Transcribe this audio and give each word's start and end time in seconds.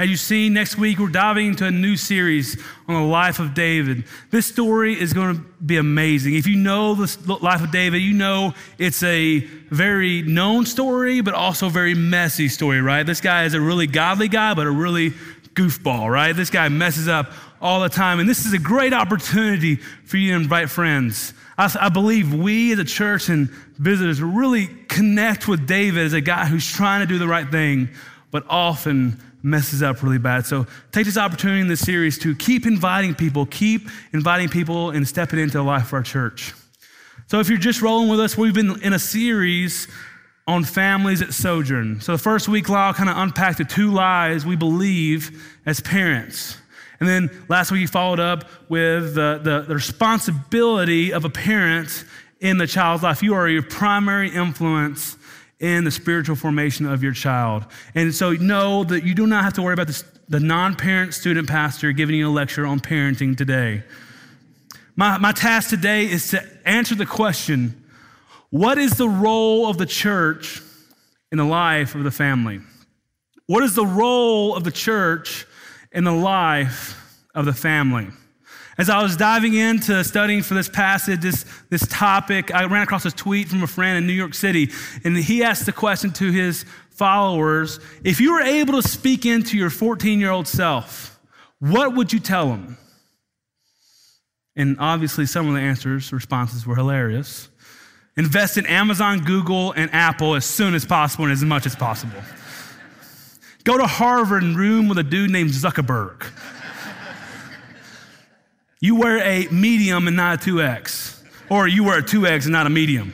As 0.00 0.08
you've 0.08 0.20
seen, 0.20 0.52
next 0.52 0.78
week 0.78 1.00
we're 1.00 1.08
diving 1.08 1.48
into 1.48 1.66
a 1.66 1.72
new 1.72 1.96
series 1.96 2.56
on 2.86 2.94
the 2.94 3.08
life 3.08 3.40
of 3.40 3.52
David. 3.52 4.04
This 4.30 4.46
story 4.46 4.98
is 4.98 5.12
going 5.12 5.34
to 5.34 5.42
be 5.64 5.76
amazing. 5.76 6.36
If 6.36 6.46
you 6.46 6.54
know 6.54 6.94
the 6.94 7.34
life 7.42 7.64
of 7.64 7.72
David, 7.72 7.98
you 7.98 8.12
know 8.12 8.54
it's 8.78 9.02
a 9.02 9.40
very 9.70 10.22
known 10.22 10.66
story, 10.66 11.20
but 11.20 11.34
also 11.34 11.68
very 11.68 11.94
messy 11.94 12.48
story, 12.48 12.80
right? 12.80 13.02
This 13.02 13.20
guy 13.20 13.42
is 13.42 13.54
a 13.54 13.60
really 13.60 13.88
godly 13.88 14.28
guy, 14.28 14.54
but 14.54 14.68
a 14.68 14.70
really 14.70 15.10
goofball, 15.54 16.08
right? 16.08 16.30
This 16.32 16.50
guy 16.50 16.68
messes 16.68 17.08
up 17.08 17.32
all 17.60 17.80
the 17.80 17.88
time. 17.88 18.20
And 18.20 18.28
this 18.28 18.46
is 18.46 18.52
a 18.52 18.58
great 18.60 18.92
opportunity 18.92 19.74
for 20.04 20.16
you 20.16 20.30
to 20.30 20.36
invite 20.36 20.70
friends. 20.70 21.34
I, 21.58 21.74
I 21.80 21.88
believe 21.88 22.32
we 22.32 22.72
as 22.72 22.78
a 22.78 22.84
church 22.84 23.28
and 23.30 23.50
visitors 23.78 24.22
really 24.22 24.68
connect 24.86 25.48
with 25.48 25.66
David 25.66 26.06
as 26.06 26.12
a 26.12 26.20
guy 26.20 26.44
who's 26.44 26.70
trying 26.70 27.00
to 27.00 27.06
do 27.06 27.18
the 27.18 27.26
right 27.26 27.50
thing, 27.50 27.88
but 28.30 28.44
often 28.48 29.20
messes 29.42 29.82
up 29.82 30.02
really 30.02 30.18
bad. 30.18 30.46
So 30.46 30.66
take 30.92 31.06
this 31.06 31.16
opportunity 31.16 31.60
in 31.60 31.68
this 31.68 31.80
series 31.80 32.18
to 32.18 32.34
keep 32.34 32.66
inviting 32.66 33.14
people, 33.14 33.46
keep 33.46 33.88
inviting 34.12 34.48
people 34.48 34.90
and 34.90 35.06
stepping 35.06 35.38
into 35.38 35.58
the 35.58 35.62
life 35.62 35.88
of 35.88 35.92
our 35.92 36.02
church. 36.02 36.54
So 37.28 37.40
if 37.40 37.48
you're 37.48 37.58
just 37.58 37.82
rolling 37.82 38.08
with 38.08 38.20
us, 38.20 38.38
we've 38.38 38.54
been 38.54 38.80
in 38.82 38.94
a 38.94 38.98
series 38.98 39.86
on 40.46 40.64
families 40.64 41.20
at 41.20 41.34
Sojourn. 41.34 42.00
So 42.00 42.12
the 42.12 42.18
first 42.18 42.48
week, 42.48 42.70
Lyle 42.70 42.94
kind 42.94 43.10
of 43.10 43.18
unpacked 43.18 43.58
the 43.58 43.64
two 43.64 43.92
lies 43.92 44.46
we 44.46 44.56
believe 44.56 45.46
as 45.66 45.78
parents. 45.80 46.56
And 47.00 47.08
then 47.08 47.44
last 47.48 47.70
week, 47.70 47.82
he 47.82 47.86
followed 47.86 48.18
up 48.18 48.48
with 48.70 49.14
the, 49.14 49.40
the, 49.42 49.66
the 49.68 49.74
responsibility 49.74 51.12
of 51.12 51.26
a 51.26 51.30
parent 51.30 52.04
in 52.40 52.56
the 52.56 52.66
child's 52.66 53.02
life. 53.02 53.22
You 53.22 53.34
are 53.34 53.46
your 53.46 53.62
primary 53.62 54.30
influence 54.30 55.17
in 55.60 55.84
the 55.84 55.90
spiritual 55.90 56.36
formation 56.36 56.86
of 56.86 57.02
your 57.02 57.12
child. 57.12 57.64
And 57.94 58.14
so 58.14 58.32
know 58.32 58.84
that 58.84 59.04
you 59.04 59.14
do 59.14 59.26
not 59.26 59.44
have 59.44 59.54
to 59.54 59.62
worry 59.62 59.74
about 59.74 59.88
this, 59.88 60.04
the 60.28 60.40
non 60.40 60.76
parent 60.76 61.14
student 61.14 61.48
pastor 61.48 61.92
giving 61.92 62.16
you 62.16 62.28
a 62.28 62.30
lecture 62.30 62.66
on 62.66 62.80
parenting 62.80 63.36
today. 63.36 63.82
My, 64.94 65.18
my 65.18 65.32
task 65.32 65.70
today 65.70 66.04
is 66.04 66.28
to 66.30 66.44
answer 66.64 66.94
the 66.94 67.06
question 67.06 67.84
what 68.50 68.78
is 68.78 68.92
the 68.92 69.08
role 69.08 69.68
of 69.68 69.76
the 69.76 69.86
church 69.86 70.62
in 71.30 71.38
the 71.38 71.44
life 71.44 71.94
of 71.94 72.04
the 72.04 72.10
family? 72.10 72.60
What 73.46 73.62
is 73.62 73.74
the 73.74 73.86
role 73.86 74.54
of 74.54 74.64
the 74.64 74.70
church 74.70 75.46
in 75.92 76.04
the 76.04 76.12
life 76.12 77.24
of 77.34 77.44
the 77.44 77.52
family? 77.52 78.08
As 78.78 78.88
I 78.88 79.02
was 79.02 79.16
diving 79.16 79.54
into 79.54 80.04
studying 80.04 80.40
for 80.40 80.54
this 80.54 80.68
passage, 80.68 81.20
this, 81.20 81.44
this 81.68 81.84
topic, 81.88 82.54
I 82.54 82.64
ran 82.66 82.82
across 82.82 83.04
a 83.04 83.10
tweet 83.10 83.48
from 83.48 83.64
a 83.64 83.66
friend 83.66 83.98
in 83.98 84.06
New 84.06 84.12
York 84.12 84.34
City, 84.34 84.70
and 85.02 85.16
he 85.16 85.42
asked 85.42 85.66
the 85.66 85.72
question 85.72 86.12
to 86.12 86.30
his 86.30 86.64
followers 86.90 87.80
If 88.04 88.20
you 88.20 88.32
were 88.34 88.40
able 88.40 88.80
to 88.80 88.88
speak 88.88 89.26
into 89.26 89.56
your 89.56 89.70
14 89.70 90.20
year 90.20 90.30
old 90.30 90.46
self, 90.46 91.18
what 91.58 91.96
would 91.96 92.12
you 92.12 92.20
tell 92.20 92.52
him? 92.52 92.78
And 94.54 94.76
obviously, 94.78 95.26
some 95.26 95.48
of 95.48 95.54
the 95.54 95.60
answers, 95.60 96.12
responses 96.12 96.64
were 96.64 96.76
hilarious. 96.76 97.48
Invest 98.16 98.58
in 98.58 98.66
Amazon, 98.66 99.20
Google, 99.24 99.72
and 99.72 99.92
Apple 99.92 100.34
as 100.34 100.44
soon 100.44 100.74
as 100.74 100.84
possible 100.84 101.24
and 101.24 101.32
as 101.32 101.44
much 101.44 101.66
as 101.66 101.74
possible. 101.76 102.20
Go 103.64 103.76
to 103.76 103.86
Harvard 103.86 104.42
and 104.42 104.56
room 104.56 104.88
with 104.88 104.98
a 104.98 105.04
dude 105.04 105.30
named 105.30 105.50
Zuckerberg. 105.50 106.26
You 108.80 108.94
wear 108.94 109.18
a 109.18 109.48
medium 109.48 110.06
and 110.06 110.16
not 110.16 110.46
a 110.46 110.50
2X, 110.50 111.22
or 111.50 111.66
you 111.66 111.82
wear 111.82 111.98
a 111.98 112.02
2X 112.02 112.44
and 112.44 112.52
not 112.52 112.66
a 112.66 112.70
medium. 112.70 113.12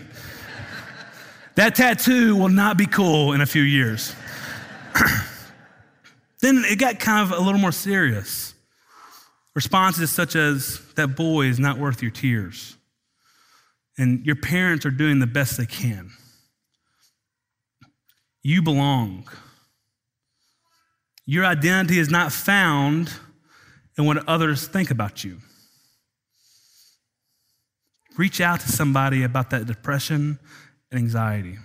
That 1.55 1.75
tattoo 1.75 2.37
will 2.37 2.49
not 2.49 2.77
be 2.77 2.87
cool 2.87 3.33
in 3.33 3.41
a 3.41 3.47
few 3.47 3.63
years. 3.63 4.15
then 6.41 6.65
it 6.67 6.79
got 6.79 6.99
kind 6.99 7.23
of 7.23 7.39
a 7.39 7.41
little 7.41 7.61
more 7.61 7.73
serious. 7.73 8.55
Responses 9.55 10.11
such 10.11 10.35
as, 10.35 10.81
that 10.97 11.17
boy 11.17 11.47
is 11.47 11.59
not 11.59 11.79
worth 11.79 12.03
your 12.03 12.11
tears. 12.11 12.77
And 13.97 14.27
your 14.27 14.37
parents 14.37 14.85
are 14.85 14.91
doing 14.91 15.21
the 15.21 15.27
best 15.27 15.57
they 15.57 15.67
can. 15.67 16.11
You 18.43 18.61
belong. 18.61 19.29
Your 21.25 21.47
identity 21.47 21.99
is 21.99 22.11
not 22.11 22.33
found 22.33 23.13
in 23.97 24.05
what 24.05 24.29
others 24.29 24.67
think 24.67 24.91
about 24.91 25.25
you. 25.25 25.41
Reach 28.17 28.41
out 28.41 28.61
to 28.61 28.69
somebody 28.69 29.23
about 29.23 29.51
that 29.51 29.67
depression 29.67 30.39
and 30.91 31.01
anxiety. 31.01 31.59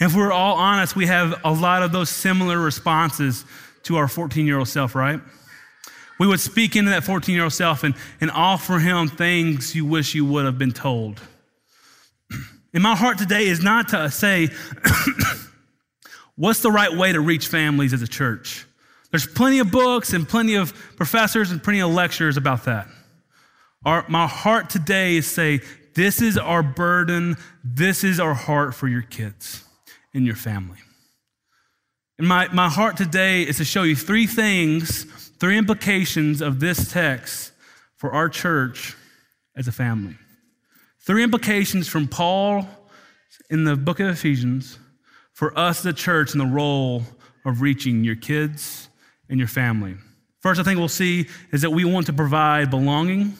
If 0.00 0.14
we're 0.14 0.32
all 0.32 0.56
honest, 0.56 0.96
we 0.96 1.06
have 1.06 1.40
a 1.44 1.52
lot 1.52 1.82
of 1.82 1.92
those 1.92 2.10
similar 2.10 2.58
responses 2.58 3.44
to 3.84 3.96
our 3.96 4.08
14 4.08 4.46
year 4.46 4.58
old 4.58 4.68
self, 4.68 4.94
right? 4.94 5.20
We 6.18 6.26
would 6.26 6.40
speak 6.40 6.76
into 6.76 6.90
that 6.90 7.04
14 7.04 7.34
year 7.34 7.44
old 7.44 7.52
self 7.52 7.84
and, 7.84 7.94
and 8.20 8.30
offer 8.30 8.78
him 8.78 9.08
things 9.08 9.74
you 9.74 9.84
wish 9.84 10.14
you 10.14 10.24
would 10.24 10.44
have 10.44 10.58
been 10.58 10.72
told. 10.72 11.20
And 12.74 12.82
my 12.82 12.96
heart 12.96 13.18
today 13.18 13.46
is 13.46 13.62
not 13.62 13.90
to 13.90 14.10
say, 14.10 14.48
what's 16.34 16.58
the 16.58 16.72
right 16.72 16.92
way 16.92 17.12
to 17.12 17.20
reach 17.20 17.46
families 17.46 17.92
as 17.92 18.02
a 18.02 18.08
church? 18.08 18.66
There's 19.12 19.28
plenty 19.28 19.60
of 19.60 19.70
books 19.70 20.12
and 20.12 20.28
plenty 20.28 20.56
of 20.56 20.74
professors 20.96 21.52
and 21.52 21.62
plenty 21.62 21.82
of 21.82 21.92
lectures 21.92 22.36
about 22.36 22.64
that. 22.64 22.88
Our, 23.84 24.04
my 24.08 24.26
heart 24.26 24.70
today 24.70 25.16
is 25.16 25.26
say, 25.26 25.60
this 25.94 26.22
is 26.22 26.38
our 26.38 26.62
burden, 26.62 27.36
this 27.62 28.02
is 28.02 28.18
our 28.18 28.34
heart 28.34 28.74
for 28.74 28.88
your 28.88 29.02
kids 29.02 29.64
and 30.12 30.24
your 30.26 30.36
family. 30.36 30.78
And 32.18 32.26
my, 32.26 32.48
my 32.48 32.68
heart 32.68 32.96
today 32.96 33.42
is 33.42 33.58
to 33.58 33.64
show 33.64 33.82
you 33.82 33.96
three 33.96 34.26
things, 34.26 35.04
three 35.38 35.58
implications 35.58 36.40
of 36.40 36.60
this 36.60 36.92
text 36.92 37.52
for 37.96 38.12
our 38.12 38.28
church 38.28 38.96
as 39.56 39.68
a 39.68 39.72
family. 39.72 40.16
Three 41.00 41.22
implications 41.22 41.88
from 41.88 42.08
Paul 42.08 42.66
in 43.50 43.64
the 43.64 43.76
book 43.76 44.00
of 44.00 44.08
Ephesians 44.08 44.78
for 45.32 45.56
us, 45.58 45.82
the 45.82 45.92
church, 45.92 46.32
and 46.32 46.40
the 46.40 46.46
role 46.46 47.02
of 47.44 47.60
reaching 47.60 48.04
your 48.04 48.16
kids 48.16 48.88
and 49.28 49.38
your 49.38 49.48
family. 49.48 49.96
First, 50.40 50.60
I 50.60 50.62
think 50.62 50.78
we'll 50.78 50.88
see 50.88 51.28
is 51.52 51.62
that 51.62 51.70
we 51.70 51.84
want 51.84 52.06
to 52.06 52.12
provide 52.12 52.70
belonging 52.70 53.36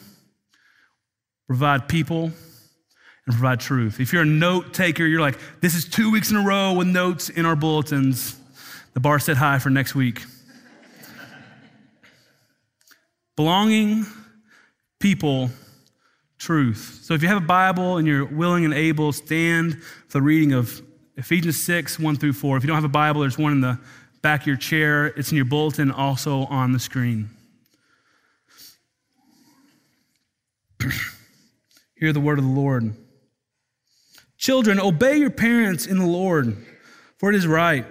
provide 1.47 1.87
people, 1.87 2.31
and 3.25 3.35
provide 3.35 3.59
truth. 3.59 3.99
If 3.99 4.13
you're 4.13 4.21
a 4.21 4.25
note 4.25 4.73
taker, 4.73 5.05
you're 5.05 5.21
like, 5.21 5.39
this 5.61 5.75
is 5.75 5.85
two 5.85 6.11
weeks 6.11 6.31
in 6.31 6.37
a 6.37 6.41
row 6.41 6.73
with 6.73 6.87
notes 6.87 7.29
in 7.29 7.45
our 7.45 7.55
bulletins. 7.55 8.37
The 8.93 8.99
bar 8.99 9.19
set 9.19 9.37
high 9.37 9.59
for 9.59 9.69
next 9.69 9.95
week. 9.95 10.23
Belonging, 13.35 14.05
people, 14.99 15.49
truth. 16.37 16.99
So 17.03 17.13
if 17.13 17.21
you 17.21 17.27
have 17.27 17.37
a 17.37 17.45
Bible 17.45 17.97
and 17.97 18.07
you're 18.07 18.25
willing 18.25 18.65
and 18.65 18.73
able, 18.73 19.11
stand 19.11 19.81
for 20.07 20.19
the 20.19 20.21
reading 20.21 20.53
of 20.53 20.81
Ephesians 21.17 21.61
6, 21.63 21.99
1 21.99 22.15
through 22.17 22.33
4. 22.33 22.57
If 22.57 22.63
you 22.63 22.67
don't 22.67 22.75
have 22.75 22.83
a 22.83 22.89
Bible, 22.89 23.21
there's 23.21 23.37
one 23.37 23.53
in 23.53 23.61
the 23.61 23.79
back 24.21 24.41
of 24.41 24.47
your 24.47 24.57
chair. 24.57 25.07
It's 25.07 25.31
in 25.31 25.35
your 25.35 25.45
bulletin, 25.45 25.91
also 25.91 26.45
on 26.45 26.71
the 26.73 26.79
screen. 26.79 27.29
Hear 32.05 32.13
the 32.13 32.19
word 32.19 32.37
of 32.37 32.45
the 32.45 32.51
Lord. 32.51 32.93
Children, 34.37 34.79
obey 34.79 35.17
your 35.17 35.31
parents 35.31 35.87
in 35.87 35.97
the 35.97 36.05
Lord, 36.05 36.55
for 37.17 37.31
it 37.31 37.35
is 37.35 37.47
right. 37.47 37.83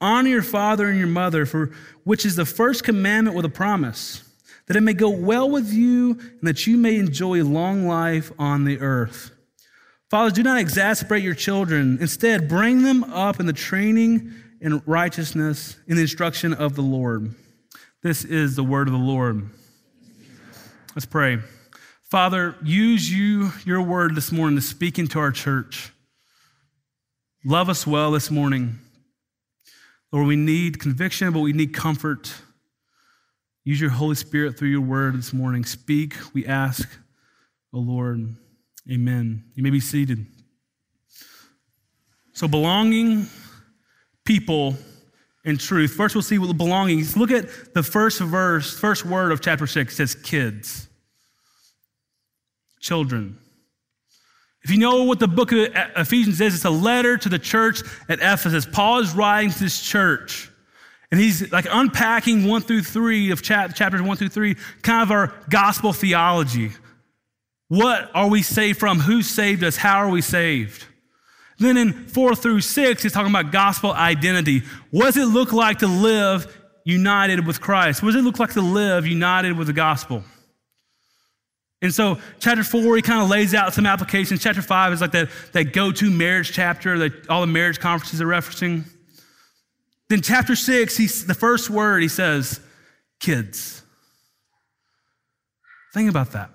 Honor 0.00 0.30
your 0.30 0.42
father 0.42 0.88
and 0.88 0.96
your 0.96 1.06
mother, 1.06 1.44
for 1.44 1.70
which 2.02 2.24
is 2.24 2.36
the 2.36 2.46
first 2.46 2.82
commandment 2.82 3.36
with 3.36 3.44
a 3.44 3.50
promise, 3.50 4.24
that 4.64 4.76
it 4.78 4.80
may 4.80 4.94
go 4.94 5.10
well 5.10 5.50
with 5.50 5.70
you 5.70 6.12
and 6.12 6.44
that 6.44 6.66
you 6.66 6.78
may 6.78 6.96
enjoy 6.96 7.44
long 7.44 7.86
life 7.86 8.32
on 8.38 8.64
the 8.64 8.80
earth. 8.80 9.32
Fathers, 10.08 10.32
do 10.32 10.42
not 10.42 10.58
exasperate 10.58 11.22
your 11.22 11.34
children. 11.34 11.98
Instead, 12.00 12.48
bring 12.48 12.84
them 12.84 13.04
up 13.04 13.38
in 13.38 13.44
the 13.44 13.52
training 13.52 14.32
and 14.62 14.80
righteousness 14.86 15.76
in 15.86 15.96
the 15.96 16.02
instruction 16.02 16.54
of 16.54 16.74
the 16.74 16.80
Lord. 16.80 17.34
This 18.02 18.24
is 18.24 18.56
the 18.56 18.64
word 18.64 18.88
of 18.88 18.94
the 18.94 18.98
Lord. 18.98 19.50
Let's 20.94 21.04
pray. 21.04 21.40
Father, 22.10 22.54
use 22.62 23.10
you, 23.10 23.50
your 23.64 23.82
word 23.82 24.14
this 24.14 24.30
morning 24.30 24.56
to 24.56 24.62
speak 24.62 24.96
into 24.96 25.18
our 25.18 25.32
church. 25.32 25.90
Love 27.44 27.68
us 27.68 27.84
well 27.84 28.12
this 28.12 28.30
morning. 28.30 28.78
Lord, 30.12 30.28
we 30.28 30.36
need 30.36 30.78
conviction, 30.78 31.32
but 31.32 31.40
we 31.40 31.52
need 31.52 31.74
comfort. 31.74 32.32
Use 33.64 33.80
your 33.80 33.90
Holy 33.90 34.14
Spirit 34.14 34.56
through 34.56 34.68
your 34.68 34.82
word 34.82 35.16
this 35.16 35.32
morning. 35.32 35.64
Speak, 35.64 36.14
we 36.32 36.46
ask, 36.46 36.88
O 37.72 37.78
oh 37.78 37.80
Lord. 37.80 38.36
Amen. 38.88 39.42
You 39.56 39.64
may 39.64 39.70
be 39.70 39.80
seated. 39.80 40.26
So, 42.34 42.46
belonging, 42.46 43.26
people, 44.24 44.76
and 45.44 45.58
truth. 45.58 45.94
First, 45.94 46.14
we'll 46.14 46.22
see 46.22 46.38
what 46.38 46.46
the 46.46 46.54
belonging 46.54 47.00
is. 47.00 47.16
Look 47.16 47.32
at 47.32 47.74
the 47.74 47.82
first 47.82 48.20
verse, 48.20 48.78
first 48.78 49.04
word 49.04 49.32
of 49.32 49.40
chapter 49.40 49.66
6. 49.66 49.92
It 49.92 49.96
says 49.96 50.14
kids 50.14 50.85
children. 52.80 53.38
If 54.62 54.70
you 54.70 54.78
know 54.78 55.04
what 55.04 55.20
the 55.20 55.28
book 55.28 55.52
of 55.52 55.68
Ephesians 55.96 56.40
is, 56.40 56.54
it's 56.54 56.64
a 56.64 56.70
letter 56.70 57.16
to 57.16 57.28
the 57.28 57.38
church 57.38 57.82
at 58.08 58.18
Ephesus. 58.18 58.66
Paul 58.66 58.98
is 58.98 59.14
writing 59.14 59.50
to 59.50 59.58
this 59.60 59.80
church, 59.80 60.50
And 61.12 61.20
he's 61.20 61.52
like 61.52 61.66
unpacking 61.70 62.48
one 62.48 62.62
through 62.62 62.82
three 62.82 63.30
of 63.30 63.42
chapters 63.42 64.02
one 64.02 64.16
through 64.16 64.30
three, 64.30 64.56
kind 64.82 65.02
of 65.04 65.12
our 65.12 65.32
gospel 65.48 65.92
theology. 65.92 66.72
What 67.68 68.10
are 68.12 68.28
we 68.28 68.42
saved 68.42 68.80
from? 68.80 68.98
Who 68.98 69.22
saved 69.22 69.62
us? 69.62 69.76
How 69.76 69.98
are 69.98 70.08
we 70.08 70.20
saved? 70.20 70.84
Then 71.58 71.76
in 71.76 71.92
four 71.92 72.34
through 72.34 72.60
six, 72.60 73.02
he's 73.02 73.12
talking 73.12 73.30
about 73.30 73.52
gospel 73.52 73.92
identity. 73.92 74.62
What 74.90 75.06
does 75.06 75.16
it 75.16 75.26
look 75.26 75.52
like 75.52 75.78
to 75.78 75.86
live 75.86 76.54
united 76.84 77.46
with 77.46 77.60
Christ? 77.60 78.02
What 78.02 78.12
does 78.12 78.20
it 78.20 78.24
look 78.24 78.38
like 78.38 78.52
to 78.54 78.60
live 78.60 79.06
united 79.06 79.56
with 79.56 79.68
the 79.68 79.72
gospel? 79.72 80.22
And 81.82 81.92
so, 81.92 82.18
chapter 82.40 82.64
four, 82.64 82.96
he 82.96 83.02
kind 83.02 83.22
of 83.22 83.28
lays 83.28 83.54
out 83.54 83.74
some 83.74 83.86
applications. 83.86 84.42
Chapter 84.42 84.62
five 84.62 84.92
is 84.92 85.00
like 85.00 85.12
that, 85.12 85.28
that 85.52 85.72
go 85.72 85.92
to 85.92 86.10
marriage 86.10 86.52
chapter 86.52 86.98
that 86.98 87.28
all 87.28 87.42
the 87.42 87.46
marriage 87.46 87.78
conferences 87.78 88.20
are 88.20 88.26
referencing. 88.26 88.84
Then, 90.08 90.22
chapter 90.22 90.56
six, 90.56 90.96
he's, 90.96 91.26
the 91.26 91.34
first 91.34 91.68
word 91.68 92.02
he 92.02 92.08
says, 92.08 92.60
kids. 93.20 93.82
Think 95.92 96.08
about 96.08 96.32
that. 96.32 96.50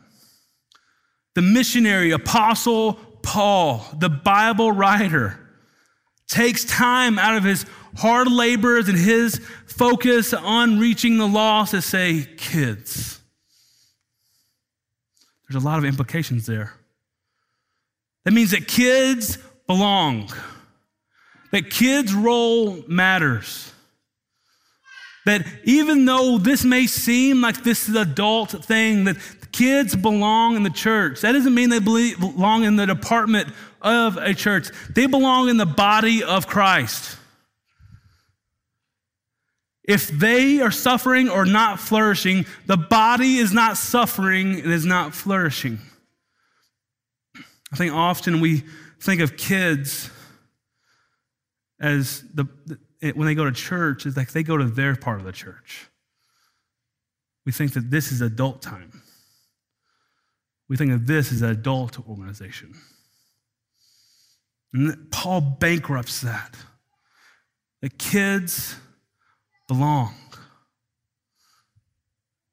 The 1.36 1.42
missionary, 1.42 2.12
apostle 2.12 2.94
Paul, 3.22 3.86
the 4.00 4.10
Bible 4.10 4.72
writer, 4.72 5.40
takes 6.28 6.66
time 6.66 7.20
out 7.20 7.38
of 7.38 7.44
his 7.44 7.66
hard 7.98 8.32
labors 8.32 8.90
and 8.90 8.98
his 8.98 9.40
focus 9.68 10.34
on 10.34 10.80
reaching 10.80 11.18
the 11.18 11.28
lost 11.28 11.72
to 11.72 11.82
say, 11.82 12.28
kids. 12.38 13.21
There's 15.52 15.64
a 15.64 15.68
lot 15.68 15.80
of 15.80 15.86
implications 15.86 16.46
there. 16.46 16.74
That 18.24 18.32
means 18.32 18.52
that 18.52 18.68
kids 18.68 19.38
belong, 19.68 20.32
that 21.52 21.70
kids' 21.70 22.14
role 22.14 22.84
matters. 22.88 23.74
That 25.26 25.46
even 25.66 26.06
though 26.06 26.38
this 26.38 26.64
may 26.64 26.88
seem 26.88 27.42
like 27.42 27.64
this 27.64 27.90
is 27.90 27.96
an 27.96 28.02
adult 28.02 28.52
thing, 28.64 29.04
that 29.04 29.18
kids 29.52 29.94
belong 29.96 30.56
in 30.56 30.64
the 30.64 30.70
church. 30.70 31.22
That 31.22 31.34
doesn't 31.34 31.54
mean 31.54 31.70
they 31.70 31.80
belong 31.80 32.64
in 32.64 32.78
the 32.78 32.86
department 32.88 33.50
of 33.82 34.16
a 34.18 34.34
church, 34.34 34.70
they 34.96 35.06
belong 35.06 35.50
in 35.50 35.58
the 35.58 35.66
body 35.66 36.24
of 36.24 36.48
Christ. 36.48 37.18
If 39.92 40.08
they 40.08 40.62
are 40.62 40.72
suffering 40.72 41.28
or 41.28 41.46
not 41.46 41.78
flourishing, 41.78 42.46
the 42.66 42.78
body 42.78 43.40
is 43.40 43.52
not 43.52 43.76
suffering, 43.76 44.58
it 44.58 44.66
is 44.66 44.86
not 44.86 45.14
flourishing. 45.14 45.80
I 47.74 47.76
think 47.76 47.94
often 47.94 48.40
we 48.40 48.64
think 49.02 49.20
of 49.20 49.36
kids 49.36 50.10
as 51.78 52.24
the, 52.34 52.48
when 53.02 53.26
they 53.28 53.36
go 53.36 53.44
to 53.44 53.52
church, 53.52 54.06
it's 54.06 54.16
like 54.16 54.32
they 54.32 54.44
go 54.44 54.56
to 54.56 54.64
their 54.64 54.96
part 54.96 55.20
of 55.20 55.26
the 55.26 55.34
church. 55.34 55.90
We 57.46 57.52
think 57.52 57.74
that 57.74 57.92
this 57.92 58.14
is 58.14 58.22
adult 58.22 58.62
time. 58.62 59.02
We 60.70 60.78
think 60.78 60.94
of 60.94 61.06
this 61.06 61.34
as 61.34 61.42
an 61.42 61.50
adult 61.50 62.00
organization. 62.08 62.76
And 64.74 65.12
Paul 65.12 65.42
bankrupts 65.42 66.22
that. 66.22 66.56
The 67.82 67.90
kids 67.90 68.78
belong. 69.72 70.14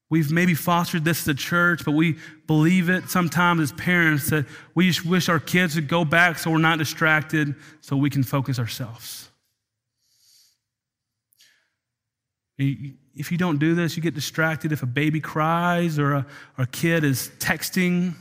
We've 0.08 0.30
maybe 0.30 0.54
fostered 0.54 1.04
this 1.04 1.26
a 1.26 1.34
church, 1.34 1.84
but 1.84 1.90
we 1.90 2.16
believe 2.46 2.88
it 2.88 3.10
sometimes 3.10 3.60
as 3.60 3.72
parents 3.72 4.30
that 4.30 4.46
we 4.76 4.86
just 4.86 5.04
wish 5.04 5.28
our 5.28 5.40
kids 5.40 5.74
would 5.74 5.88
go 5.88 6.04
back 6.04 6.38
so 6.38 6.48
we're 6.52 6.58
not 6.58 6.78
distracted, 6.78 7.56
so 7.80 7.96
we 7.96 8.08
can 8.08 8.22
focus 8.22 8.60
ourselves. 8.60 9.30
If 12.56 13.32
you 13.32 13.36
don't 13.36 13.58
do 13.58 13.74
this, 13.74 13.96
you 13.96 14.02
get 14.02 14.14
distracted 14.14 14.70
if 14.70 14.84
a 14.84 14.86
baby 14.86 15.20
cries 15.20 15.98
or 15.98 16.14
a, 16.14 16.26
or 16.56 16.64
a 16.64 16.66
kid 16.68 17.02
is 17.02 17.32
texting, 17.40 18.14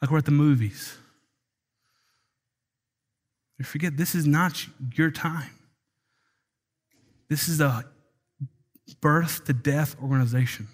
like 0.00 0.12
we're 0.12 0.18
at 0.18 0.24
the 0.24 0.30
movies. 0.30 0.96
You 3.58 3.64
forget 3.64 3.96
this 3.96 4.14
is 4.14 4.24
not 4.24 4.64
your 4.94 5.10
time. 5.10 5.50
This 7.28 7.48
is 7.48 7.60
a 7.60 7.84
birth 9.00 9.44
to 9.46 9.52
death 9.52 9.96
organization. 10.02 10.68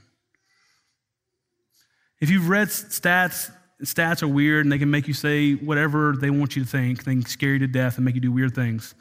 If 2.20 2.30
you've 2.30 2.48
read 2.48 2.68
stats, 2.68 3.50
stats 3.82 4.22
are 4.22 4.28
weird 4.28 4.64
and 4.64 4.72
they 4.72 4.78
can 4.78 4.90
make 4.90 5.08
you 5.08 5.14
say 5.14 5.54
whatever 5.54 6.14
they 6.16 6.30
want 6.30 6.56
you 6.56 6.64
to 6.64 6.68
think. 6.68 7.04
They 7.04 7.12
can 7.12 7.24
scare 7.24 7.54
you 7.54 7.60
to 7.60 7.66
death 7.66 7.96
and 7.96 8.04
make 8.04 8.14
you 8.14 8.20
do 8.20 8.32
weird 8.32 8.54
things. 8.54 8.94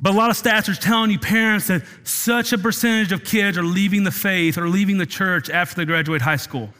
But 0.00 0.12
a 0.12 0.16
lot 0.16 0.30
of 0.30 0.36
stats 0.36 0.68
are 0.68 0.78
telling 0.78 1.10
you, 1.10 1.18
parents, 1.18 1.68
that 1.68 1.82
such 2.04 2.52
a 2.52 2.58
percentage 2.58 3.12
of 3.12 3.24
kids 3.24 3.56
are 3.56 3.62
leaving 3.62 4.04
the 4.04 4.10
faith 4.10 4.58
or 4.58 4.68
leaving 4.68 4.98
the 4.98 5.06
church 5.06 5.48
after 5.48 5.76
they 5.76 5.84
graduate 5.84 6.20
high 6.20 6.36
school. 6.36 6.70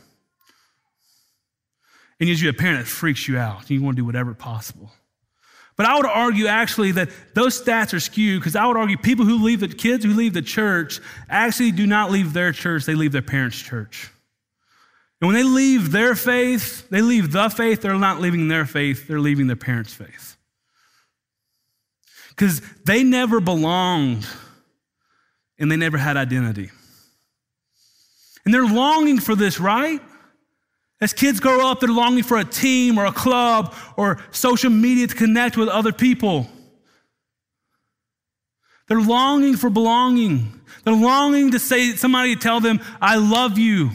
And 2.20 2.29
as 2.29 2.43
you 2.43 2.49
a 2.50 2.52
parent, 2.52 2.81
it 2.81 2.87
freaks 2.87 3.29
you 3.29 3.38
out. 3.38 3.70
You 3.70 3.82
want 3.82 3.97
to 3.97 4.02
do 4.02 4.05
whatever 4.05 4.35
possible. 4.35 4.91
But 5.76 5.87
I 5.87 5.94
would 5.96 6.06
argue 6.06 6.46
actually 6.46 6.93
that 6.93 7.11
those 7.34 7.61
stats 7.61 7.93
are 7.93 8.00
skewed 8.00 8.40
because 8.40 8.56
I 8.56 8.67
would 8.67 8.78
argue 8.78 8.96
people 8.96 9.26
who 9.26 9.44
leave 9.44 9.61
the 9.61 9.69
kids 9.69 10.05
who 10.05 10.14
leave 10.14 10.32
the 10.32 10.43
church 10.43 11.00
actually 11.28 11.73
do 11.73 11.87
not 11.87 12.11
leave 12.11 12.32
their 12.32 12.52
church, 12.52 12.84
they 12.87 12.94
leave 12.94 13.12
their 13.12 13.23
parents' 13.23 13.61
church. 13.61 14.11
And 15.20 15.28
when 15.28 15.37
they 15.37 15.44
leave 15.44 15.93
their 15.93 16.14
faith, 16.14 16.88
they 16.88 17.02
leave 17.02 17.32
the 17.32 17.49
faith, 17.50 17.82
they're 17.82 17.99
not 17.99 18.20
leaving 18.20 18.49
their 18.49 18.64
faith, 18.64 19.06
they're 19.06 19.20
leaving 19.20 19.46
their 19.46 19.56
parents' 19.56 19.93
faith. 19.93 20.37
Because 22.31 22.61
they 22.84 23.02
never 23.02 23.40
belonged 23.40 24.26
and 25.58 25.70
they 25.70 25.76
never 25.76 25.99
had 25.99 26.17
identity. 26.17 26.70
And 28.44 28.55
they're 28.55 28.67
longing 28.67 29.19
for 29.19 29.34
this, 29.34 29.58
right? 29.58 30.00
As 31.01 31.13
kids 31.13 31.41
grow 31.41 31.71
up, 31.71 31.81
they're 31.81 31.91
longing 31.91 32.23
for 32.23 32.39
a 32.39 32.45
team 32.45 32.99
or 32.99 33.05
a 33.05 33.13
club 33.13 33.75
or 33.97 34.19
social 34.31 34.71
media 34.71 35.07
to 35.07 35.15
connect 35.15 35.57
with 35.57 35.69
other 35.69 35.93
people. 35.93 36.49
They're 38.89 39.01
longing 39.01 39.57
for 39.57 39.69
belonging. 39.69 40.61
They're 40.85 40.95
longing 40.95 41.51
to 41.51 41.59
say 41.59 41.93
somebody 41.93 42.35
to 42.35 42.41
tell 42.41 42.61
them, 42.61 42.81
I 43.01 43.17
love 43.17 43.59
you. 43.59 43.91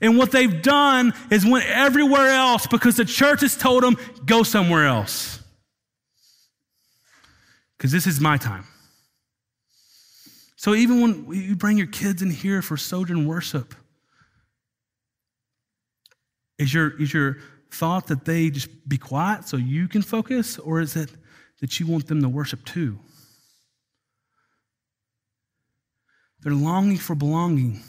And 0.00 0.16
what 0.16 0.30
they've 0.30 0.62
done 0.62 1.12
is 1.30 1.44
went 1.44 1.66
everywhere 1.66 2.28
else 2.28 2.66
because 2.66 2.96
the 2.96 3.04
church 3.04 3.40
has 3.40 3.56
told 3.56 3.82
them, 3.82 3.96
go 4.24 4.42
somewhere 4.42 4.86
else. 4.86 5.42
Because 7.76 7.90
this 7.90 8.06
is 8.06 8.20
my 8.20 8.36
time. 8.36 8.64
So 10.54 10.74
even 10.74 11.00
when 11.00 11.32
you 11.32 11.56
bring 11.56 11.78
your 11.78 11.86
kids 11.86 12.20
in 12.20 12.30
here 12.30 12.60
for 12.60 12.76
sojourn 12.76 13.26
worship, 13.26 13.74
is 16.60 16.74
your, 16.74 17.00
is 17.00 17.12
your 17.12 17.38
thought 17.70 18.06
that 18.08 18.24
they 18.24 18.50
just 18.50 18.88
be 18.88 18.98
quiet 18.98 19.48
so 19.48 19.56
you 19.56 19.88
can 19.88 20.02
focus, 20.02 20.58
or 20.58 20.80
is 20.80 20.94
it 20.94 21.10
that 21.60 21.80
you 21.80 21.86
want 21.86 22.06
them 22.06 22.20
to 22.20 22.28
worship 22.28 22.64
too? 22.64 22.98
They're 26.42 26.52
longing 26.52 26.98
for 26.98 27.14
belonging. 27.14 27.80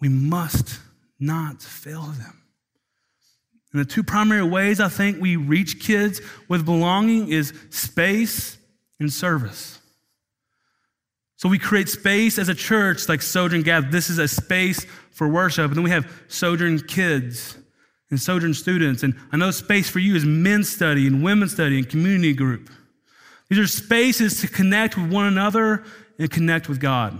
We 0.00 0.08
must 0.08 0.80
not 1.18 1.62
fail 1.62 2.02
them. 2.02 2.42
And 3.72 3.80
the 3.80 3.84
two 3.84 4.02
primary 4.02 4.42
ways 4.42 4.80
I 4.80 4.88
think 4.88 5.20
we 5.20 5.36
reach 5.36 5.80
kids 5.80 6.20
with 6.48 6.64
belonging 6.64 7.28
is 7.28 7.52
space 7.68 8.56
and 8.98 9.12
service. 9.12 9.79
So 11.40 11.48
we 11.48 11.58
create 11.58 11.88
space 11.88 12.38
as 12.38 12.50
a 12.50 12.54
church, 12.54 13.08
like 13.08 13.22
Sojourn 13.22 13.62
Gap. 13.62 13.84
This 13.90 14.10
is 14.10 14.18
a 14.18 14.28
space 14.28 14.84
for 15.10 15.26
worship. 15.26 15.68
And 15.68 15.76
then 15.76 15.82
we 15.82 15.88
have 15.88 16.06
Sojourn 16.28 16.80
Kids 16.80 17.56
and 18.10 18.20
Sojourn 18.20 18.52
students. 18.52 19.02
And 19.04 19.14
I 19.32 19.38
know 19.38 19.50
space 19.50 19.88
for 19.88 20.00
you 20.00 20.16
is 20.16 20.26
men's 20.26 20.68
study 20.68 21.06
and 21.06 21.24
women's 21.24 21.52
study 21.52 21.78
and 21.78 21.88
community 21.88 22.34
group. 22.34 22.68
These 23.48 23.58
are 23.58 23.66
spaces 23.66 24.42
to 24.42 24.48
connect 24.48 24.98
with 24.98 25.10
one 25.10 25.24
another 25.24 25.82
and 26.18 26.30
connect 26.30 26.68
with 26.68 26.78
God. 26.78 27.18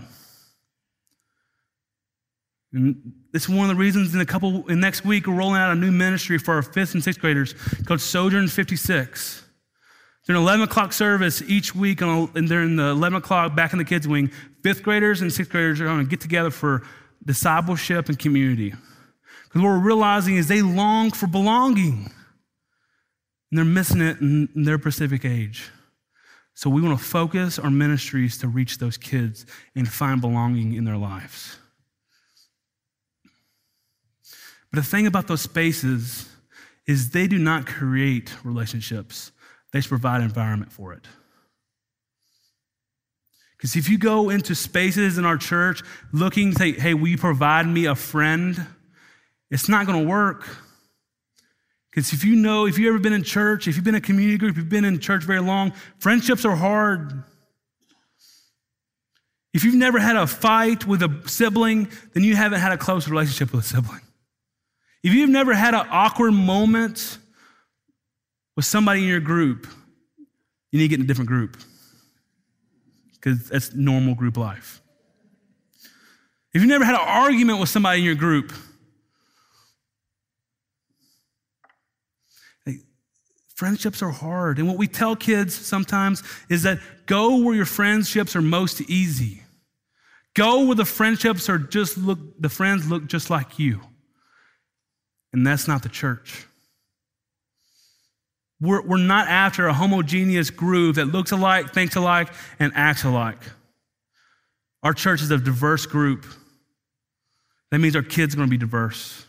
And 2.74 3.14
this 3.32 3.44
is 3.44 3.48
one 3.48 3.70
of 3.70 3.74
the 3.74 3.80
reasons 3.80 4.14
in 4.14 4.20
a 4.20 4.26
couple 4.26 4.68
in 4.68 4.80
next 4.80 5.02
week 5.02 5.26
we're 5.26 5.32
rolling 5.32 5.62
out 5.62 5.72
a 5.72 5.74
new 5.74 5.90
ministry 5.90 6.36
for 6.36 6.52
our 6.56 6.62
fifth 6.62 6.92
and 6.92 7.02
sixth 7.02 7.22
graders 7.22 7.54
called 7.86 8.02
Sojourn 8.02 8.48
56. 8.48 9.46
During 10.26 10.42
11 10.42 10.64
o'clock 10.64 10.92
service 10.92 11.42
each 11.42 11.74
week, 11.74 12.02
and 12.02 12.48
during 12.48 12.76
the 12.76 12.90
11 12.90 13.18
o'clock 13.18 13.56
back 13.56 13.72
in 13.72 13.78
the 13.78 13.84
kids' 13.84 14.06
wing, 14.06 14.30
fifth 14.62 14.82
graders 14.82 15.22
and 15.22 15.32
sixth 15.32 15.50
graders 15.50 15.80
are 15.80 15.86
going 15.86 16.04
to 16.04 16.10
get 16.10 16.20
together 16.20 16.50
for 16.50 16.82
discipleship 17.24 18.08
and 18.08 18.18
community. 18.18 18.70
Because 18.70 19.62
what 19.62 19.68
we're 19.70 19.78
realizing 19.78 20.36
is 20.36 20.46
they 20.46 20.62
long 20.62 21.10
for 21.10 21.26
belonging, 21.26 22.12
and 23.50 23.58
they're 23.58 23.64
missing 23.64 24.00
it 24.00 24.20
in 24.20 24.48
their 24.54 24.78
Pacific 24.78 25.24
age. 25.24 25.70
So 26.54 26.68
we 26.68 26.82
want 26.82 26.98
to 26.98 27.04
focus 27.04 27.58
our 27.58 27.70
ministries 27.70 28.36
to 28.38 28.48
reach 28.48 28.78
those 28.78 28.98
kids 28.98 29.46
and 29.74 29.88
find 29.88 30.20
belonging 30.20 30.74
in 30.74 30.84
their 30.84 30.98
lives. 30.98 31.56
But 34.70 34.80
the 34.80 34.86
thing 34.86 35.06
about 35.06 35.26
those 35.26 35.40
spaces 35.40 36.28
is 36.86 37.10
they 37.10 37.26
do 37.26 37.38
not 37.38 37.66
create 37.66 38.32
relationships. 38.44 39.32
They 39.72 39.82
provide 39.82 40.18
an 40.18 40.24
environment 40.24 40.72
for 40.72 40.92
it. 40.92 41.06
Because 43.56 43.76
if 43.76 43.88
you 43.90 43.98
go 43.98 44.30
into 44.30 44.54
spaces 44.54 45.18
in 45.18 45.26
our 45.26 45.36
church 45.36 45.82
looking, 46.12 46.52
say, 46.52 46.72
hey, 46.72 46.94
will 46.94 47.08
you 47.08 47.18
provide 47.18 47.66
me 47.66 47.84
a 47.84 47.94
friend? 47.94 48.66
It's 49.50 49.68
not 49.68 49.86
going 49.86 50.02
to 50.02 50.08
work. 50.08 50.48
Because 51.90 52.12
if 52.12 52.24
you 52.24 52.36
know, 52.36 52.66
if 52.66 52.78
you've 52.78 52.88
ever 52.88 52.98
been 52.98 53.12
in 53.12 53.22
church, 53.22 53.68
if 53.68 53.76
you've 53.76 53.84
been 53.84 53.94
in 53.94 54.02
a 54.02 54.04
community 54.04 54.38
group, 54.38 54.52
if 54.52 54.56
you've 54.56 54.68
been 54.68 54.84
in 54.84 54.98
church 54.98 55.24
very 55.24 55.40
long, 55.40 55.72
friendships 55.98 56.44
are 56.44 56.56
hard. 56.56 57.22
If 59.52 59.64
you've 59.64 59.74
never 59.74 59.98
had 59.98 60.16
a 60.16 60.26
fight 60.26 60.86
with 60.86 61.02
a 61.02 61.22
sibling, 61.26 61.90
then 62.14 62.22
you 62.22 62.36
haven't 62.36 62.60
had 62.60 62.72
a 62.72 62.78
close 62.78 63.08
relationship 63.08 63.52
with 63.52 63.64
a 63.64 63.68
sibling. 63.68 64.00
If 65.02 65.12
you've 65.12 65.30
never 65.30 65.52
had 65.52 65.74
an 65.74 65.86
awkward 65.90 66.32
moment 66.32 67.18
with 68.60 68.66
somebody 68.66 69.00
in 69.00 69.08
your 69.08 69.20
group, 69.20 69.66
you 70.70 70.78
need 70.78 70.84
to 70.84 70.88
get 70.88 70.98
in 70.98 71.06
a 71.06 71.08
different 71.08 71.30
group 71.30 71.56
because 73.14 73.48
that's 73.48 73.72
normal 73.72 74.14
group 74.14 74.36
life. 74.36 74.82
If 76.52 76.60
you've 76.60 76.68
never 76.68 76.84
had 76.84 76.94
an 76.94 77.00
argument 77.02 77.58
with 77.58 77.70
somebody 77.70 78.00
in 78.00 78.04
your 78.04 78.16
group, 78.16 78.52
Friendships 83.54 84.02
are 84.02 84.10
hard. 84.10 84.58
And 84.58 84.68
what 84.68 84.76
we 84.76 84.86
tell 84.86 85.16
kids 85.16 85.54
sometimes 85.54 86.22
is 86.50 86.62
that 86.64 86.80
go 87.06 87.36
where 87.38 87.54
your 87.54 87.66
friendships 87.66 88.36
are 88.36 88.42
most 88.42 88.82
easy. 88.90 89.42
Go 90.34 90.66
where 90.66 90.74
the 90.74 90.84
friendships 90.84 91.48
are 91.48 91.58
just 91.58 91.96
look, 91.96 92.18
the 92.38 92.48
friends 92.50 92.90
look 92.90 93.06
just 93.06 93.30
like 93.30 93.58
you. 93.58 93.80
And 95.32 95.46
that's 95.46 95.66
not 95.68 95.82
the 95.82 95.90
church. 95.90 96.46
We're, 98.60 98.82
we're 98.82 98.98
not 98.98 99.28
after 99.28 99.66
a 99.66 99.72
homogeneous 99.72 100.50
group 100.50 100.96
that 100.96 101.06
looks 101.06 101.32
alike, 101.32 101.72
thinks 101.72 101.96
alike, 101.96 102.28
and 102.58 102.72
acts 102.74 103.04
alike. 103.04 103.38
Our 104.82 104.92
church 104.92 105.22
is 105.22 105.30
a 105.30 105.38
diverse 105.38 105.86
group. 105.86 106.26
That 107.70 107.78
means 107.78 107.96
our 107.96 108.02
kids 108.02 108.34
are 108.34 108.36
going 108.36 108.48
to 108.48 108.50
be 108.50 108.58
diverse. 108.58 109.24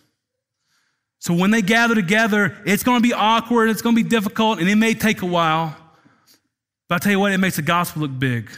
So 1.19 1.33
when 1.33 1.51
they 1.51 1.61
gather 1.61 1.93
together, 1.93 2.57
it's 2.65 2.83
going 2.83 3.01
to 3.01 3.07
be 3.07 3.13
awkward, 3.13 3.69
it's 3.69 3.81
going 3.81 3.95
to 3.95 4.03
be 4.03 4.09
difficult, 4.09 4.59
and 4.59 4.67
it 4.67 4.75
may 4.75 4.93
take 4.93 5.21
a 5.21 5.27
while. 5.27 5.75
But 6.89 6.95
I 6.95 6.97
tell 7.00 7.11
you 7.11 7.19
what, 7.19 7.31
it 7.31 7.38
makes 7.38 7.57
the 7.57 7.61
gospel 7.61 8.01
look 8.01 8.17
big. 8.17 8.50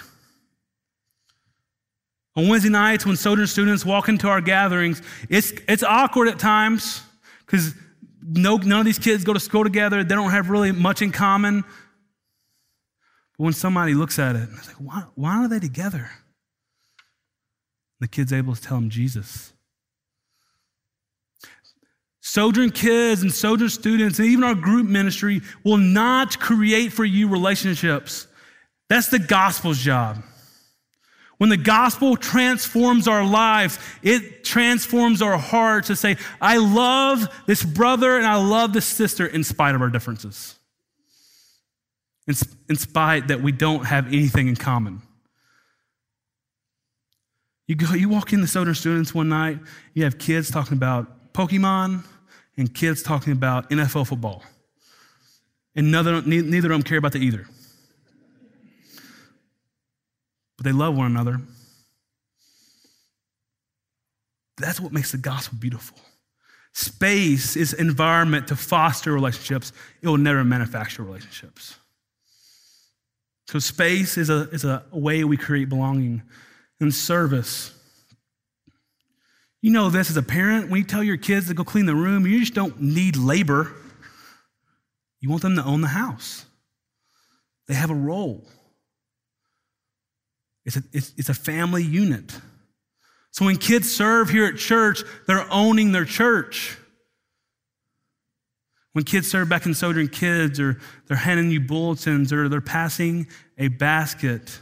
On 2.36 2.48
Wednesday 2.48 2.70
nights, 2.70 3.06
when 3.06 3.16
Sojourn 3.16 3.46
students 3.48 3.86
walk 3.86 4.10
into 4.10 4.28
our 4.28 4.42
gatherings, 4.42 5.02
it's, 5.30 5.52
it's 5.68 5.84
awkward 5.84 6.30
at 6.30 6.40
times 6.40 7.04
because 7.46 7.76
no, 8.26 8.58
none 8.58 8.80
of 8.80 8.86
these 8.86 9.00
kids 9.00 9.24
go 9.24 9.34
to 9.34 9.40
school 9.40 9.64
together. 9.64 10.04
They 10.04 10.16
don't 10.16 10.32
have 10.32 10.50
really 10.50 10.72
much 10.72 11.02
in 11.02 11.12
common. 11.12 11.64
But 13.38 13.44
when 13.44 13.54
somebody 13.54 13.94
looks 13.94 14.20
at 14.20 14.36
it, 14.36 14.48
it's 14.58 14.68
like, 14.68 14.78
why, 14.78 15.04
why 15.16 15.44
are 15.44 15.48
they 15.48 15.60
together? 15.60 16.10
The 18.00 18.08
kid's 18.08 18.34
able 18.34 18.56
to 18.56 18.62
tell 18.62 18.78
them 18.78 18.90
Jesus. 18.90 19.54
Sojourn 22.22 22.72
kids 22.72 23.22
and 23.22 23.34
Sojourn 23.34 23.70
students, 23.70 24.18
and 24.20 24.28
even 24.28 24.44
our 24.44 24.56
group 24.56 24.88
ministry, 24.88 25.42
will 25.64 25.78
not 25.78 26.40
create 26.40 26.94
for 26.94 27.06
you 27.06 27.28
relationships. 27.28 28.28
That's 28.90 29.08
the 29.08 29.20
gospel's 29.20 29.78
job. 29.78 30.24
When 31.44 31.50
the 31.50 31.58
gospel 31.58 32.16
transforms 32.16 33.06
our 33.06 33.26
lives, 33.26 33.78
it 34.02 34.46
transforms 34.46 35.22
our 35.22 35.38
hearts 35.38 35.88
to 35.88 35.96
say, 35.98 36.16
I 36.40 36.56
love 36.56 37.28
this 37.48 37.66
brother 37.66 38.16
and 38.16 38.26
I 38.26 38.36
love 38.36 38.72
this 38.72 38.86
sister 38.86 39.26
in 39.26 39.44
spite 39.44 39.76
of 39.76 39.82
our 39.82 39.90
differences. 39.90 40.58
In, 42.28 42.36
in 42.70 42.78
spite 42.78 43.28
that 43.28 43.42
we 43.42 43.52
don't 43.52 43.84
have 43.84 44.08
anything 44.08 44.48
in 44.48 44.56
common. 44.56 45.02
You 47.68 47.76
go, 47.76 47.94
you 47.94 48.08
walk 48.08 48.32
in 48.32 48.40
the 48.40 48.48
Sojourn 48.48 48.74
students 48.74 49.14
one 49.14 49.28
night, 49.28 49.60
you 49.94 50.06
have 50.06 50.18
kids 50.18 50.50
talking 50.50 50.78
about 50.78 51.34
Pokemon, 51.34 52.06
and 52.56 52.74
kids 52.74 53.04
talking 53.04 53.34
about 53.34 53.70
NFL 53.70 54.08
football. 54.08 54.44
And 55.76 55.92
neither, 55.92 56.22
neither 56.22 56.72
of 56.72 56.72
them 56.72 56.84
care 56.84 57.00
about 57.00 57.12
that 57.12 57.22
either. 57.22 57.48
But 60.64 60.72
they 60.72 60.78
love 60.78 60.96
one 60.96 61.08
another. 61.08 61.42
That's 64.58 64.80
what 64.80 64.94
makes 64.94 65.12
the 65.12 65.18
gospel 65.18 65.58
beautiful. 65.60 65.98
Space 66.74 67.56
is 67.56 67.74
environment 67.74 68.48
to 68.48 68.56
foster 68.56 69.12
relationships. 69.12 69.74
It 70.02 70.08
will 70.08 70.18
never 70.18 70.44
manufacture 70.44 71.04
relationships. 71.04 71.76
So 73.48 73.60
space 73.60 74.18
is 74.18 74.30
a, 74.30 74.50
is 74.52 74.64
a 74.64 74.84
way 74.92 75.24
we 75.24 75.38
create 75.38 75.70
belonging 75.70 76.24
and 76.80 76.94
service. 76.94 77.78
You 79.62 79.72
know 79.72 79.90
this 79.90 80.10
as 80.10 80.18
a 80.18 80.24
parent, 80.24 80.70
when 80.70 80.80
you 80.80 80.88
tell 80.88 81.04
your 81.04 81.18
kids 81.18 81.48
to 81.48 81.54
go 81.54 81.64
clean 81.64 81.86
the 81.86 81.96
room, 81.96 82.26
you 82.26 82.40
just 82.40 82.54
don't 82.54 82.82
need 82.82 83.18
labor. 83.18 83.74
You 85.20 85.30
want 85.30 85.42
them 85.42 85.56
to 85.58 85.64
own 85.64 85.82
the 85.82 85.88
house. 85.90 86.46
They 87.68 87.74
have 87.74 87.92
a 87.92 87.96
role. 87.96 88.48
It's 90.66 90.78
a, 90.78 90.84
it's, 90.94 91.14
it's 91.18 91.30
a 91.30 91.34
family 91.34 91.84
unit. 91.84 92.40
So 93.32 93.46
when 93.46 93.58
kids 93.58 93.94
serve 93.94 94.30
here 94.30 94.46
at 94.46 94.58
church, 94.58 95.02
they're 95.28 95.52
owning 95.52 95.92
their 95.92 96.06
church. 96.06 96.78
When 98.94 99.04
kids 99.04 99.30
serve 99.30 99.50
back 99.50 99.66
in 99.66 99.74
Sojourn 99.74 100.10
Kids, 100.10 100.60
or 100.60 100.80
they're 101.08 101.18
handing 101.18 101.50
you 101.50 101.60
bulletins, 101.60 102.32
or 102.32 102.48
they're 102.48 102.62
passing 102.62 103.28
a 103.58 103.70
basket, 103.70 104.60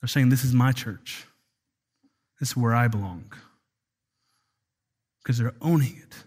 they're 0.00 0.08
saying, 0.08 0.28
This 0.28 0.44
is 0.44 0.52
my 0.52 0.72
church. 0.72 1.24
This 2.40 2.50
is 2.50 2.56
where 2.56 2.74
I 2.74 2.88
belong 2.88 3.32
because 5.22 5.38
they're 5.38 5.54
owning 5.60 5.96
it. 6.02 6.24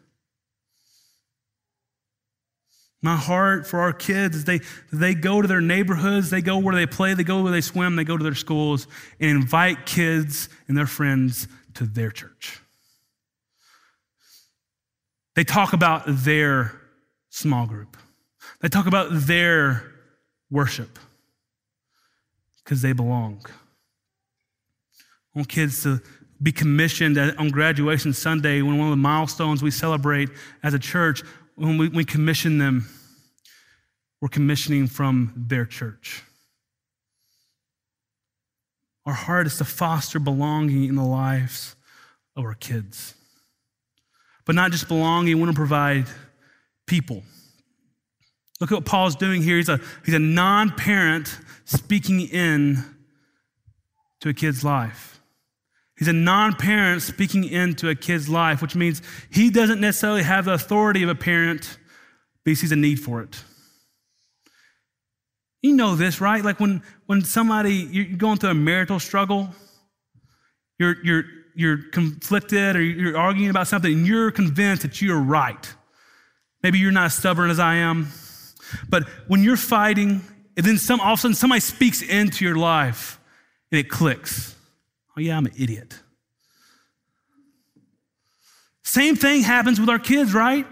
My 3.03 3.17
heart 3.17 3.67
for 3.67 3.81
our 3.81 3.91
kids 3.91 4.38
is 4.38 4.45
they, 4.45 4.62
they 4.91 5.13
go 5.13 5.41
to 5.41 5.48
their 5.48 5.60
neighborhoods, 5.60 6.29
they 6.29 6.41
go 6.41 6.57
where 6.57 6.74
they 6.74 6.86
play, 6.86 7.13
they 7.13 7.25
go 7.25 7.43
where 7.43 7.51
they 7.51 7.60
swim, 7.60 7.98
they 7.98 8.05
go 8.05 8.15
to 8.15 8.24
their 8.24 8.33
schools 8.33 8.88
and 9.19 9.29
invite 9.29 9.86
kids 9.86 10.48
and 10.69 10.77
their 10.77 10.88
friends 10.88 11.50
to 11.74 11.86
their 11.86 12.12
church. 12.12 12.62
They 15.36 15.43
talk 15.43 15.74
about 15.74 16.03
their 16.07 16.79
small 17.29 17.67
group, 17.67 17.98
they 18.62 18.69
talk 18.69 18.88
about 18.88 19.10
their 19.12 19.91
worship 20.50 20.98
because 22.63 22.81
they 22.81 22.93
belong. 22.93 23.45
I 25.36 25.39
want 25.39 25.50
kids 25.50 25.83
to 25.83 26.01
be 26.41 26.53
commissioned 26.53 27.17
on 27.17 27.50
graduation 27.50 28.13
Sunday, 28.13 28.62
when 28.62 28.77
one 28.77 28.88
of 28.88 28.91
the 28.91 28.98
milestones 28.98 29.62
we 29.62 29.72
celebrate 29.72 30.29
as 30.62 30.74
a 30.74 30.79
church, 30.79 31.22
when 31.55 31.77
we, 31.77 31.89
we 31.89 32.05
commission 32.05 32.57
them, 32.57 32.88
we're 34.22 34.29
commissioning 34.29 34.88
from 34.88 35.33
their 35.36 35.65
church. 35.65 36.24
Our 39.05 39.13
heart 39.13 39.48
is 39.48 39.57
to 39.57 39.65
foster 39.65 40.19
belonging 40.19 40.86
in 40.86 40.95
the 40.95 41.03
lives 41.03 41.75
of 42.36 42.45
our 42.45 42.53
kids. 42.53 43.15
But 44.45 44.55
not 44.55 44.72
just 44.72 44.88
belonging, 44.88 45.36
we 45.36 45.41
want 45.41 45.51
to 45.51 45.57
provide 45.57 46.05
people. 46.88 47.24
Look 48.60 48.72
at 48.72 48.75
what 48.75 48.86
Paul's 48.86 49.15
doing 49.15 49.41
here. 49.41 49.57
He's 49.57 49.69
a, 49.69 49.79
he's 50.05 50.15
a 50.15 50.19
non 50.19 50.72
parent 50.72 51.38
speaking 51.65 52.22
in 52.22 52.83
to 54.22 54.29
a 54.29 54.33
kid's 54.33 54.63
life. 54.63 55.12
He's 55.97 56.07
a 56.07 56.13
non 56.13 56.53
parent 56.53 57.01
speaking 57.01 57.43
into 57.43 57.89
a 57.89 57.95
kid's 57.95 58.27
life, 58.27 58.62
which 58.62 58.75
means 58.75 59.01
he 59.31 59.50
doesn't 59.50 59.79
necessarily 59.79 60.23
have 60.23 60.45
the 60.45 60.53
authority 60.53 61.03
of 61.03 61.09
a 61.09 61.15
parent, 61.15 61.77
but 62.43 62.51
he 62.51 62.55
sees 62.55 62.71
a 62.71 62.75
need 62.75 63.00
for 63.00 63.21
it. 63.21 63.43
You 65.62 65.75
know 65.75 65.95
this, 65.95 66.19
right? 66.19 66.43
Like 66.43 66.59
when, 66.59 66.81
when 67.05 67.21
somebody, 67.21 67.73
you're 67.73 68.17
going 68.17 68.38
through 68.38 68.50
a 68.50 68.55
marital 68.55 69.00
struggle, 69.00 69.50
you're, 70.77 70.95
you're, 71.05 71.23
you're 71.55 71.77
conflicted 71.91 72.75
or 72.75 72.81
you're 72.81 73.17
arguing 73.17 73.50
about 73.50 73.67
something 73.67 73.93
and 73.93 74.07
you're 74.07 74.31
convinced 74.31 74.81
that 74.81 75.01
you're 75.01 75.21
right. 75.21 75.73
Maybe 76.63 76.79
you're 76.79 76.91
not 76.91 77.05
as 77.05 77.13
stubborn 77.13 77.50
as 77.50 77.59
I 77.59 77.75
am, 77.75 78.09
but 78.89 79.07
when 79.27 79.43
you're 79.43 79.55
fighting, 79.55 80.21
and 80.57 80.65
then 80.65 80.77
some, 80.77 81.00
all 81.00 81.13
of 81.13 81.19
a 81.19 81.21
sudden 81.21 81.35
somebody 81.35 81.62
speaks 81.62 82.01
into 82.01 82.43
your 82.43 82.55
life 82.55 83.19
and 83.71 83.79
it 83.79 83.89
clicks 83.89 84.55
Oh, 85.17 85.22
yeah, 85.22 85.38
I'm 85.38 85.46
an 85.46 85.53
idiot. 85.58 86.00
Same 88.84 89.15
thing 89.15 89.41
happens 89.41 89.79
with 89.79 89.89
our 89.89 90.00
kids, 90.00 90.34
right? 90.34 90.65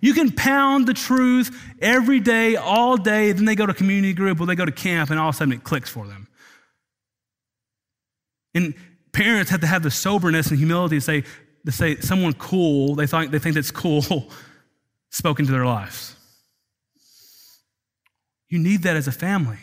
You 0.00 0.14
can 0.14 0.32
pound 0.32 0.86
the 0.86 0.94
truth 0.94 1.56
every 1.80 2.20
day, 2.20 2.56
all 2.56 2.96
day, 2.96 3.32
then 3.32 3.44
they 3.44 3.54
go 3.54 3.66
to 3.66 3.74
community 3.74 4.14
group 4.14 4.40
or 4.40 4.46
they 4.46 4.54
go 4.54 4.64
to 4.64 4.72
camp, 4.72 5.10
and 5.10 5.18
all 5.18 5.28
of 5.28 5.34
a 5.34 5.38
sudden 5.38 5.52
it 5.52 5.64
clicks 5.64 5.90
for 5.90 6.06
them. 6.06 6.28
And 8.54 8.74
parents 9.12 9.50
have 9.50 9.60
to 9.60 9.66
have 9.66 9.82
the 9.82 9.90
soberness 9.90 10.48
and 10.48 10.58
humility 10.58 10.96
to 10.96 11.00
say, 11.00 11.24
to 11.66 11.72
say 11.72 11.96
someone 11.96 12.32
cool, 12.34 12.94
they 12.94 13.06
think, 13.06 13.30
they 13.30 13.38
think 13.38 13.54
that's 13.54 13.70
cool, 13.70 14.02
spoke 15.10 15.38
into 15.38 15.52
their 15.52 15.66
lives. 15.66 16.14
You 18.48 18.58
need 18.58 18.82
that 18.84 18.96
as 18.96 19.08
a 19.08 19.12
family. 19.12 19.58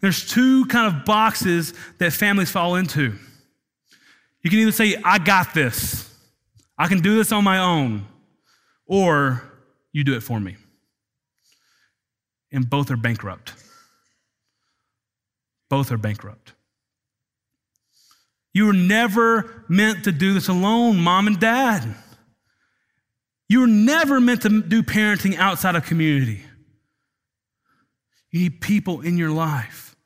There's 0.00 0.28
two 0.28 0.66
kind 0.66 0.86
of 0.86 1.04
boxes 1.04 1.74
that 1.98 2.12
families 2.12 2.50
fall 2.50 2.76
into. 2.76 3.14
You 4.42 4.50
can 4.50 4.58
either 4.60 4.72
say, 4.72 4.96
I 5.04 5.18
got 5.18 5.54
this, 5.54 6.14
I 6.76 6.88
can 6.88 7.00
do 7.00 7.16
this 7.16 7.32
on 7.32 7.44
my 7.44 7.58
own, 7.58 8.06
or 8.86 9.42
you 9.92 10.04
do 10.04 10.14
it 10.14 10.22
for 10.22 10.38
me. 10.38 10.56
And 12.52 12.68
both 12.68 12.90
are 12.90 12.96
bankrupt. 12.96 13.52
Both 15.68 15.92
are 15.92 15.98
bankrupt. 15.98 16.54
You 18.54 18.66
were 18.66 18.72
never 18.72 19.64
meant 19.68 20.04
to 20.04 20.12
do 20.12 20.32
this 20.32 20.48
alone, 20.48 20.98
mom 20.98 21.26
and 21.26 21.38
dad. 21.38 21.94
You 23.48 23.60
were 23.60 23.66
never 23.66 24.20
meant 24.20 24.42
to 24.42 24.62
do 24.62 24.82
parenting 24.82 25.36
outside 25.36 25.74
of 25.74 25.84
community. 25.84 26.42
You 28.30 28.40
need 28.40 28.60
people 28.60 29.00
in 29.00 29.16
your 29.16 29.30
life. 29.30 29.96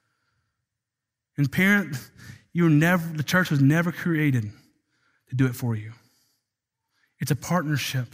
And 1.36 1.50
parent, 1.50 1.96
you 2.52 2.64
were 2.64 2.70
never, 2.70 3.16
the 3.16 3.22
church 3.22 3.50
was 3.50 3.60
never 3.60 3.92
created 3.92 4.50
to 5.28 5.36
do 5.36 5.46
it 5.46 5.56
for 5.56 5.74
you. 5.74 5.92
It's 7.18 7.30
a 7.30 7.36
partnership. 7.36 8.08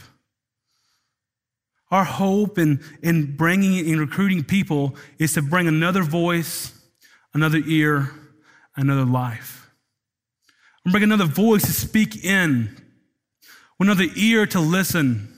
Our 1.91 2.03
hope 2.03 2.57
in, 2.57 2.81
in 3.01 3.35
bringing 3.35 3.89
and 3.89 3.99
recruiting 3.99 4.43
people 4.43 4.95
is 5.17 5.33
to 5.33 5.41
bring 5.41 5.67
another 5.67 6.03
voice, 6.03 6.71
another 7.33 7.59
ear, 7.65 8.11
another 8.75 9.05
life. 9.05 9.71
And 10.85 10.91
bring 10.91 11.03
another 11.03 11.25
voice 11.25 11.63
to 11.63 11.71
speak 11.71 12.23
in, 12.23 12.77
another 13.79 14.05
ear 14.15 14.45
to 14.47 14.59
listen. 14.59 15.33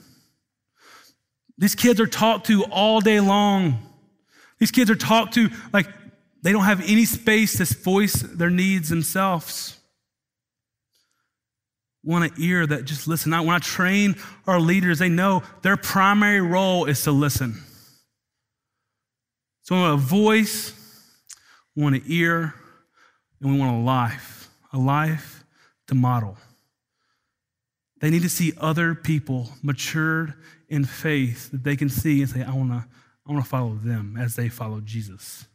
These 1.58 1.74
kids 1.74 2.00
are 2.00 2.06
talked 2.06 2.46
to 2.46 2.64
all 2.64 3.00
day 3.00 3.20
long. 3.20 3.78
These 4.58 4.70
kids 4.70 4.90
are 4.90 4.96
talked 4.96 5.34
to 5.34 5.48
like 5.72 5.86
they 6.42 6.52
don't 6.52 6.64
have 6.64 6.82
any 6.88 7.04
space 7.04 7.56
to 7.58 7.74
voice 7.78 8.14
their 8.14 8.50
needs 8.50 8.88
themselves. 8.88 9.78
Want 12.04 12.24
an 12.24 12.42
ear 12.42 12.66
that 12.66 12.84
just 12.84 13.06
listen. 13.06 13.30
When 13.30 13.50
I 13.50 13.58
train 13.58 14.16
our 14.46 14.58
leaders, 14.58 14.98
they 14.98 15.08
know 15.08 15.44
their 15.62 15.76
primary 15.76 16.40
role 16.40 16.86
is 16.86 17.04
to 17.04 17.12
listen. 17.12 17.62
So 19.62 19.76
we 19.76 19.80
want 19.80 19.94
a 19.94 20.04
voice, 20.04 20.72
we 21.76 21.84
want 21.84 21.94
an 21.94 22.02
ear, 22.06 22.54
and 23.40 23.52
we 23.52 23.58
want 23.58 23.76
a 23.76 23.84
life, 23.84 24.50
a 24.72 24.78
life 24.78 25.44
to 25.86 25.94
model. 25.94 26.36
They 28.00 28.10
need 28.10 28.22
to 28.22 28.28
see 28.28 28.52
other 28.58 28.96
people 28.96 29.50
matured 29.62 30.34
in 30.68 30.84
faith 30.84 31.52
that 31.52 31.62
they 31.62 31.76
can 31.76 31.88
see 31.88 32.20
and 32.20 32.28
say, 32.28 32.42
I 32.42 32.52
want 32.52 32.70
to 32.70 32.84
I 33.24 33.32
want 33.32 33.44
to 33.44 33.48
follow 33.48 33.74
them 33.74 34.16
as 34.18 34.34
they 34.34 34.48
follow 34.48 34.80
Jesus. 34.80 35.46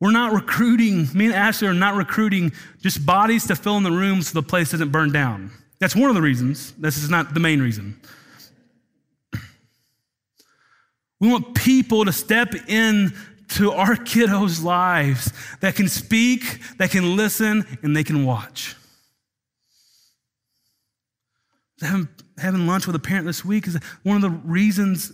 We're 0.00 0.12
not 0.12 0.32
recruiting, 0.32 1.08
me 1.14 1.26
and 1.26 1.34
Ashley 1.34 1.68
are 1.68 1.74
not 1.74 1.94
recruiting 1.94 2.52
just 2.80 3.04
bodies 3.04 3.46
to 3.48 3.56
fill 3.56 3.76
in 3.76 3.82
the 3.82 3.90
room 3.90 4.22
so 4.22 4.40
the 4.40 4.46
place 4.46 4.70
doesn't 4.70 4.90
burn 4.90 5.12
down. 5.12 5.50
That's 5.78 5.94
one 5.94 6.08
of 6.08 6.14
the 6.14 6.22
reasons. 6.22 6.72
This 6.72 6.96
is 6.96 7.10
not 7.10 7.34
the 7.34 7.40
main 7.40 7.60
reason. 7.60 8.00
We 11.20 11.28
want 11.28 11.54
people 11.54 12.06
to 12.06 12.12
step 12.12 12.54
in 12.66 13.12
to 13.48 13.72
our 13.72 13.94
kiddos' 13.94 14.62
lives 14.62 15.32
that 15.60 15.74
can 15.74 15.88
speak, 15.88 16.60
that 16.78 16.90
can 16.90 17.16
listen, 17.16 17.66
and 17.82 17.94
they 17.94 18.04
can 18.04 18.24
watch. 18.24 18.74
Having, 21.82 22.08
having 22.38 22.66
lunch 22.66 22.86
with 22.86 22.96
a 22.96 23.00
parent 23.00 23.26
this 23.26 23.44
week 23.44 23.66
is 23.66 23.78
one 24.02 24.16
of 24.16 24.22
the 24.22 24.30
reasons 24.30 25.12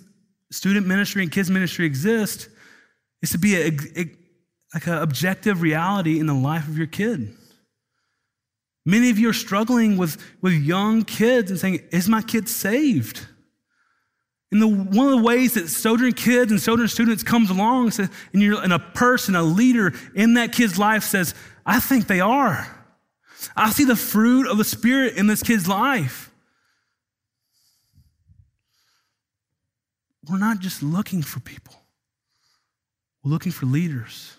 student 0.50 0.86
ministry 0.86 1.22
and 1.22 1.32
kids 1.32 1.50
ministry 1.50 1.86
exist 1.86 2.48
is 3.20 3.30
to 3.30 3.38
be 3.38 3.56
a, 3.56 3.72
a 3.96 4.16
like 4.76 4.86
an 4.88 4.98
objective 4.98 5.62
reality 5.62 6.20
in 6.20 6.26
the 6.26 6.34
life 6.34 6.68
of 6.68 6.76
your 6.76 6.86
kid. 6.86 7.34
Many 8.84 9.08
of 9.08 9.18
you 9.18 9.30
are 9.30 9.32
struggling 9.32 9.96
with, 9.96 10.22
with 10.42 10.52
young 10.52 11.02
kids 11.02 11.50
and 11.50 11.58
saying, 11.58 11.80
Is 11.92 12.10
my 12.10 12.20
kid 12.20 12.46
saved? 12.46 13.26
And 14.52 14.60
the, 14.60 14.68
one 14.68 15.06
of 15.06 15.18
the 15.18 15.24
ways 15.24 15.54
that 15.54 15.68
Sojourn 15.68 16.12
kids 16.12 16.52
and 16.52 16.60
Sojourn 16.60 16.88
students 16.88 17.22
comes 17.22 17.48
along 17.48 17.92
and 17.98 18.10
you're 18.34 18.62
and 18.62 18.70
a 18.70 18.78
person, 18.78 19.34
a 19.34 19.42
leader 19.42 19.94
in 20.14 20.34
that 20.34 20.52
kid's 20.52 20.78
life 20.78 21.04
says, 21.04 21.34
I 21.64 21.80
think 21.80 22.06
they 22.06 22.20
are. 22.20 22.86
I 23.56 23.70
see 23.70 23.86
the 23.86 23.96
fruit 23.96 24.46
of 24.46 24.58
the 24.58 24.64
Spirit 24.64 25.16
in 25.16 25.26
this 25.26 25.42
kid's 25.42 25.66
life. 25.66 26.30
We're 30.28 30.36
not 30.36 30.60
just 30.60 30.82
looking 30.82 31.22
for 31.22 31.40
people, 31.40 31.76
we're 33.24 33.30
looking 33.30 33.52
for 33.52 33.64
leaders. 33.64 34.35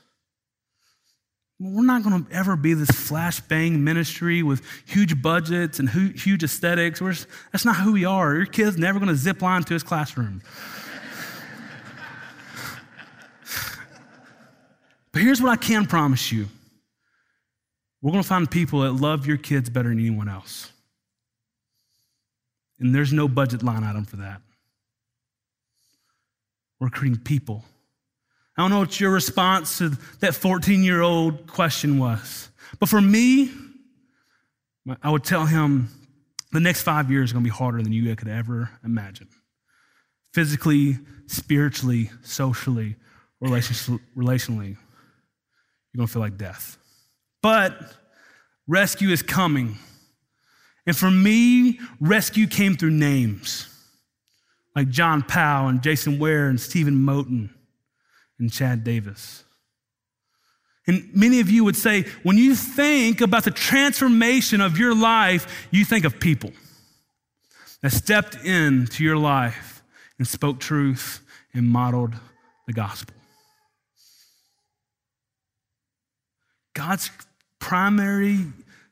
We're 1.60 1.86
not 1.86 2.04
going 2.04 2.24
to 2.24 2.32
ever 2.32 2.56
be 2.56 2.76
this 2.76 2.92
flashbang 2.92 3.80
ministry 3.80 4.44
with 4.44 4.62
huge 4.86 5.20
budgets 5.22 5.80
and 5.80 5.90
huge 5.90 6.44
aesthetics. 6.44 7.02
We're, 7.02 7.16
that's 7.52 7.66
not 7.66 7.78
who 7.78 7.94
we 7.94 8.06
are. 8.06 8.36
Your 8.36 8.46
kid's 8.46 8.78
never 8.78 9.00
going 9.00 9.10
to 9.10 9.16
zip 9.16 9.42
line 9.42 9.64
to 9.64 9.74
his 9.74 9.82
classroom. 9.82 10.44
but 15.12 15.22
here's 15.22 15.42
what 15.42 15.50
I 15.52 15.56
can 15.56 15.88
promise 15.88 16.32
you 16.32 16.48
we're 18.04 18.12
going 18.12 18.22
to 18.24 18.30
find 18.30 18.50
people 18.50 18.82
that 18.82 18.92
love 18.92 19.26
your 19.26 19.38
kids 19.38 19.72
better 19.72 19.90
than 19.90 19.98
anyone 20.00 20.30
else. 20.30 20.72
And 22.80 22.94
there's 22.94 23.12
no 23.12 23.28
budget 23.28 23.64
line 23.64 23.84
item 23.84 24.06
for 24.06 24.18
that. 24.18 24.42
We're 26.80 26.90
creating 26.90 27.22
people. 27.24 27.66
I 28.58 28.64
don't 28.64 28.72
know 28.72 28.80
what 28.80 29.00
your 29.00 29.12
response 29.12 29.78
to 29.78 29.90
that 30.20 30.34
14 30.34 30.84
year 30.84 31.02
old 31.02 31.46
question 31.46 32.00
was. 32.00 32.50
But 32.80 32.90
for 32.90 33.00
me, 33.00 33.52
I 35.04 35.12
would 35.12 35.24
tell 35.24 35.46
him 35.46 35.90
the 36.52 36.60
next 36.60 36.82
five 36.82 37.12
years 37.12 37.32
are 37.32 37.36
going 37.36 37.44
to 37.44 37.52
be 37.52 37.56
harder 37.56 37.84
than 37.84 37.94
you 37.94 38.16
could 38.16 38.28
ever 38.28 38.72
imagine. 38.84 39.28
Physically, 40.34 40.98
spiritually, 41.28 42.10
socially, 42.24 42.96
relationally, 43.44 44.76
you're 44.76 45.98
going 45.98 46.08
to 46.08 46.14
feel 46.14 46.22
like 46.22 46.38
death. 46.38 46.78
But 47.44 47.80
rescue 48.68 49.10
is 49.10 49.22
coming. 49.22 49.78
And 50.88 50.96
for 50.96 51.12
me, 51.12 51.80
rescue 52.00 52.48
came 52.48 52.76
through 52.76 52.92
names 52.92 53.68
like 54.76 54.90
John 54.90 55.22
Powell 55.22 55.68
and 55.68 55.84
Jason 55.84 56.18
Ware 56.18 56.50
and 56.50 56.60
Stephen 56.60 56.96
Moten 56.96 57.50
and 58.40 58.52
Chad 58.52 58.84
Davis. 58.84 59.44
And 60.88 61.10
many 61.14 61.42
of 61.42 61.50
you 61.50 61.66
would 61.66 61.76
say, 61.76 62.06
when 62.24 62.38
you 62.38 62.56
think 62.56 63.20
about 63.20 63.44
the 63.44 63.52
transformation 63.52 64.62
of 64.62 64.78
your 64.78 64.96
life, 64.96 65.68
you 65.70 65.84
think 65.84 66.06
of 66.06 66.20
people 66.20 66.52
that 67.82 67.92
stepped 67.92 68.36
into 68.46 69.04
your 69.04 69.18
life 69.18 69.84
and 70.18 70.28
spoke 70.28 70.60
truth 70.60 71.20
and 71.54 71.68
modeled 71.68 72.14
the 72.68 72.74
gospel. 72.74 73.16
God's 76.74 77.12
primary 77.60 78.46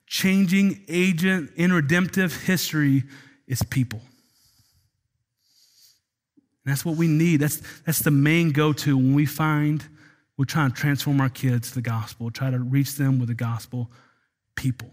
changing 0.07 0.83
agent 0.87 1.51
in 1.55 1.71
redemptive 1.71 2.35
history 2.43 3.03
is 3.47 3.63
people. 3.63 4.01
And 6.65 6.71
that's 6.71 6.83
what 6.83 6.97
we 6.97 7.07
need. 7.07 7.37
That's, 7.37 7.61
that's 7.85 7.99
the 7.99 8.11
main 8.11 8.51
go 8.51 8.73
to 8.73 8.97
when 8.97 9.13
we 9.13 9.25
find 9.25 9.85
we're 10.37 10.45
trying 10.45 10.71
to 10.71 10.75
transform 10.75 11.21
our 11.21 11.29
kids 11.29 11.69
to 11.69 11.75
the 11.75 11.81
gospel, 11.81 12.29
try 12.29 12.49
to 12.49 12.59
reach 12.59 12.95
them 12.95 13.19
with 13.19 13.29
the 13.29 13.35
gospel 13.35 13.89
people. 14.55 14.89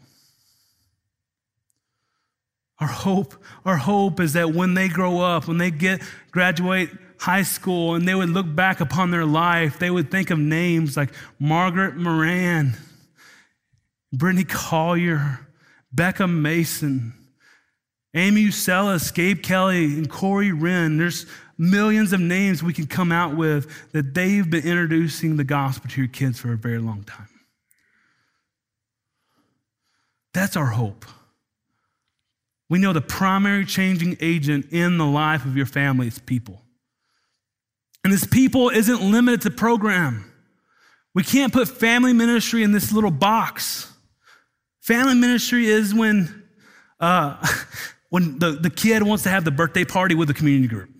Our 2.78 2.88
hope, 2.88 3.34
our 3.64 3.76
hope 3.76 4.20
is 4.20 4.34
that 4.34 4.52
when 4.52 4.74
they 4.74 4.88
grow 4.88 5.20
up, 5.20 5.48
when 5.48 5.58
they 5.58 5.70
get 5.70 6.02
graduate 6.30 6.90
high 7.18 7.42
school 7.42 7.94
and 7.94 8.06
they 8.06 8.14
would 8.14 8.30
look 8.30 8.52
back 8.54 8.80
upon 8.80 9.10
their 9.10 9.24
life, 9.24 9.78
they 9.78 9.90
would 9.90 10.10
think 10.10 10.30
of 10.30 10.38
names 10.38 10.96
like 10.96 11.10
Margaret 11.38 11.96
Moran, 11.96 12.74
Brittany 14.12 14.44
Collier, 14.44 15.46
Becca 15.92 16.26
Mason, 16.26 17.14
Amy 18.14 18.46
Uselis, 18.46 19.14
Gabe 19.14 19.42
Kelly, 19.42 19.84
and 19.84 20.10
Corey 20.10 20.52
Wren. 20.52 20.98
There's 20.98 21.26
millions 21.58 22.12
of 22.12 22.20
names 22.20 22.62
we 22.62 22.72
can 22.72 22.86
come 22.86 23.12
out 23.12 23.36
with 23.36 23.70
that 23.92 24.14
they've 24.14 24.48
been 24.48 24.64
introducing 24.64 25.36
the 25.36 25.44
gospel 25.44 25.90
to 25.90 26.00
your 26.00 26.08
kids 26.08 26.38
for 26.38 26.52
a 26.52 26.56
very 26.56 26.78
long 26.78 27.02
time. 27.04 27.28
That's 30.34 30.56
our 30.56 30.66
hope. 30.66 31.04
We 32.70 32.78
know 32.78 32.92
the 32.92 33.02
primary 33.02 33.66
changing 33.66 34.16
agent 34.20 34.66
in 34.70 34.96
the 34.96 35.04
life 35.04 35.44
of 35.44 35.56
your 35.56 35.66
family 35.66 36.06
is 36.06 36.18
people. 36.18 36.62
And 38.02 38.12
this 38.12 38.24
people 38.24 38.70
isn't 38.70 39.02
limited 39.02 39.42
to 39.42 39.50
program. 39.50 40.30
We 41.14 41.22
can't 41.22 41.52
put 41.52 41.68
family 41.68 42.14
ministry 42.14 42.62
in 42.62 42.72
this 42.72 42.90
little 42.90 43.10
box. 43.10 43.92
Family 44.80 45.14
ministry 45.14 45.66
is 45.66 45.94
when, 45.94 46.44
uh, 46.98 47.46
when 48.08 48.38
the, 48.38 48.52
the 48.52 48.70
kid 48.70 49.02
wants 49.02 49.24
to 49.24 49.28
have 49.28 49.44
the 49.44 49.50
birthday 49.50 49.84
party 49.84 50.14
with 50.14 50.28
the 50.28 50.34
community 50.34 50.68
group 50.68 50.91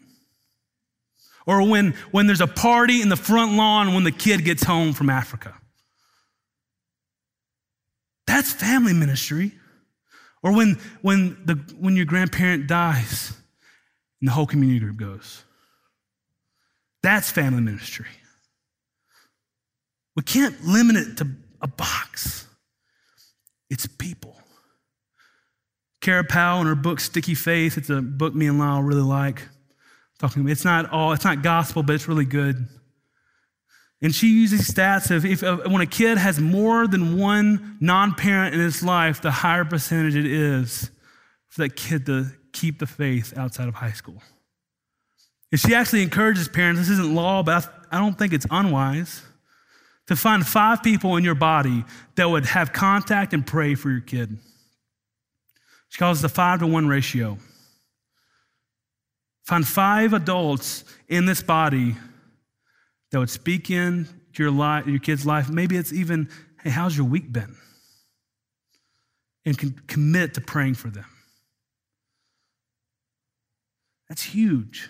Or 1.47 1.69
when, 1.69 1.93
when 2.11 2.27
there's 2.27 2.41
a 2.41 2.47
party 2.47 3.03
in 3.03 3.09
the 3.09 3.17
front 3.17 3.55
lawn 3.55 3.95
when 3.95 4.05
the 4.05 4.13
kid 4.13 4.45
gets 4.45 4.63
home 4.63 4.93
from 4.93 5.11
Africa. 5.11 5.55
That's 8.27 8.53
family 8.53 8.93
ministry. 8.93 9.53
Or 10.43 10.55
when, 10.55 10.79
when, 11.03 11.37
the, 11.45 11.55
when 11.79 11.97
your 11.97 12.07
grandparent 12.07 12.67
dies 12.67 13.33
and 14.21 14.29
the 14.29 14.33
whole 14.33 14.47
community 14.47 14.81
group 14.81 14.97
goes. 14.97 15.45
That's 17.03 17.31
family 17.31 17.61
ministry. 17.61 18.07
We 20.15 20.23
can't 20.23 20.65
limit 20.65 20.97
it 20.97 21.17
to 21.19 21.29
a 21.61 21.69
box, 21.69 22.47
it's 23.71 23.87
people. 23.87 24.37
Kara 26.01 26.25
Powell 26.25 26.61
in 26.61 26.67
her 26.67 26.75
book 26.75 26.99
Sticky 26.99 27.35
Faith, 27.35 27.79
it's 27.79 27.89
a 27.89 28.03
book 28.03 28.35
me 28.35 28.49
and 28.49 28.59
Lyle 28.59 28.83
really 28.83 29.03
like. 29.03 29.43
Talking, 30.23 30.49
it's 30.49 30.65
not 30.65 30.89
all, 30.93 31.13
it's 31.13 31.25
not 31.25 31.43
gospel, 31.43 31.83
but 31.83 31.97
it's 31.97 32.07
really 32.07 32.25
good. 32.25 32.69
And 34.01 34.15
she 34.15 34.29
uses 34.29 34.71
stats 34.71 35.11
of 35.11 35.25
if, 35.25 35.43
when 35.43 35.81
a 35.81 35.87
kid 35.87 36.17
has 36.17 36.39
more 36.39 36.87
than 36.87 37.19
one 37.19 37.77
non 37.81 38.15
parent 38.15 38.55
in 38.55 38.61
his 38.61 38.85
life, 38.85 39.21
the 39.21 39.33
higher 39.33 39.65
percentage 39.65 40.15
it 40.15 40.25
is 40.25 40.93
for 41.49 41.63
that 41.63 41.75
kid 41.75 42.07
to 42.07 42.27
keep 42.53 42.79
the 42.79 42.87
faith 42.87 43.37
outside 43.37 43.67
of 43.67 43.75
high 43.75 43.91
school. 43.91 44.23
And 45.51 45.61
she 45.61 45.75
actually 45.75 46.03
encourages 46.03 46.49
parents, 46.49 46.81
this 46.81 46.91
isn't 46.91 47.13
law, 47.13 47.43
but 47.43 47.69
I 47.91 47.99
don't 47.99 48.17
think 48.17 48.33
it's 48.33 48.47
unwise, 48.49 49.23
to 50.07 50.15
find 50.15 50.47
five 50.47 50.85
people 50.85 51.17
in 51.17 51.25
your 51.25 51.35
body 51.35 51.85
that 52.15 52.31
would 52.31 52.47
have 52.47 52.73
contact 52.73 53.35
and 53.35 53.45
pray 53.45 53.75
for 53.75 53.91
your 53.91 54.01
kid. 54.01 54.39
She 55.89 55.99
calls 55.99 56.21
it 56.21 56.23
the 56.23 56.29
five 56.29 56.61
to 56.61 56.69
one 56.69 56.87
ratio. 56.87 57.39
Find 59.45 59.67
five 59.67 60.13
adults 60.13 60.85
in 61.09 61.27
this 61.27 61.43
body 61.43 61.97
that 63.11 63.19
would 63.19 63.31
speak 63.31 63.71
in 63.71 64.09
your 64.39 64.51
life, 64.51 64.87
your 64.87 64.99
kid's 64.99 65.27
life. 65.27 65.51
Maybe 65.51 65.77
it's 65.77 65.93
even, 65.93 66.29
hey, 66.63 66.71
how's 66.71 66.97
your 66.97 67.07
week 67.07 67.33
been? 67.33 67.57
And 69.45 69.59
can 69.59 69.73
commit 69.87 70.35
to 70.35 70.41
praying 70.41 70.75
for 70.75 70.89
them. 70.89 71.07
That's 74.09 74.23
huge. 74.23 74.89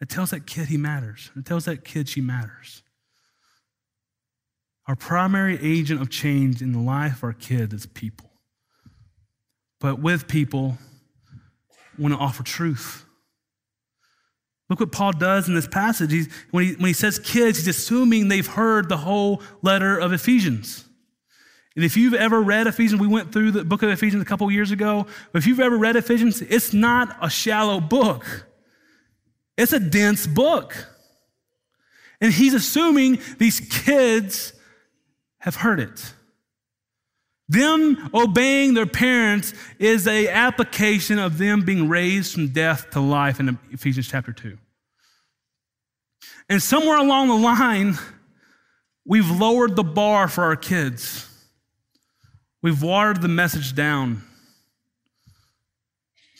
It 0.00 0.08
tells 0.08 0.30
that 0.30 0.46
kid 0.46 0.68
he 0.68 0.76
matters. 0.76 1.30
It 1.36 1.44
tells 1.44 1.64
that 1.64 1.84
kid 1.84 2.08
she 2.08 2.20
matters. 2.20 2.82
Our 4.86 4.96
primary 4.96 5.58
agent 5.62 6.00
of 6.00 6.10
change 6.10 6.60
in 6.60 6.72
the 6.72 6.80
life 6.80 7.18
of 7.18 7.24
our 7.24 7.32
kids 7.32 7.72
is 7.72 7.86
people. 7.86 8.30
But 9.80 10.00
with 10.00 10.28
people, 10.28 10.78
we 11.96 12.02
want 12.02 12.14
to 12.14 12.20
offer 12.20 12.42
truth. 12.42 13.04
Look 14.72 14.80
what 14.80 14.90
Paul 14.90 15.12
does 15.12 15.48
in 15.48 15.54
this 15.54 15.66
passage. 15.66 16.10
He's, 16.10 16.32
when, 16.50 16.64
he, 16.64 16.72
when 16.76 16.86
he 16.86 16.94
says 16.94 17.18
kids, 17.18 17.58
he's 17.58 17.68
assuming 17.68 18.28
they've 18.28 18.46
heard 18.46 18.88
the 18.88 18.96
whole 18.96 19.42
letter 19.60 19.98
of 19.98 20.14
Ephesians. 20.14 20.86
And 21.76 21.84
if 21.84 21.94
you've 21.94 22.14
ever 22.14 22.40
read 22.40 22.66
Ephesians, 22.66 22.98
we 22.98 23.06
went 23.06 23.34
through 23.34 23.50
the 23.50 23.66
book 23.66 23.82
of 23.82 23.90
Ephesians 23.90 24.22
a 24.22 24.24
couple 24.24 24.50
years 24.50 24.70
ago. 24.70 25.06
But 25.30 25.42
if 25.42 25.46
you've 25.46 25.60
ever 25.60 25.76
read 25.76 25.94
Ephesians, 25.96 26.40
it's 26.40 26.72
not 26.72 27.14
a 27.20 27.28
shallow 27.28 27.80
book, 27.80 28.46
it's 29.58 29.74
a 29.74 29.78
dense 29.78 30.26
book. 30.26 30.88
And 32.22 32.32
he's 32.32 32.54
assuming 32.54 33.18
these 33.36 33.60
kids 33.60 34.54
have 35.40 35.56
heard 35.56 35.80
it. 35.80 36.14
Them 37.52 38.08
obeying 38.14 38.72
their 38.72 38.86
parents 38.86 39.52
is 39.78 40.06
a 40.06 40.26
application 40.28 41.18
of 41.18 41.36
them 41.36 41.60
being 41.66 41.86
raised 41.86 42.32
from 42.32 42.48
death 42.48 42.88
to 42.92 43.00
life 43.00 43.40
in 43.40 43.58
Ephesians 43.70 44.08
chapter 44.08 44.32
2. 44.32 44.56
And 46.48 46.62
somewhere 46.62 46.96
along 46.96 47.28
the 47.28 47.34
line, 47.34 47.98
we've 49.04 49.30
lowered 49.30 49.76
the 49.76 49.84
bar 49.84 50.28
for 50.28 50.44
our 50.44 50.56
kids. 50.56 51.28
We've 52.62 52.82
watered 52.82 53.20
the 53.20 53.28
message 53.28 53.74
down. 53.74 54.22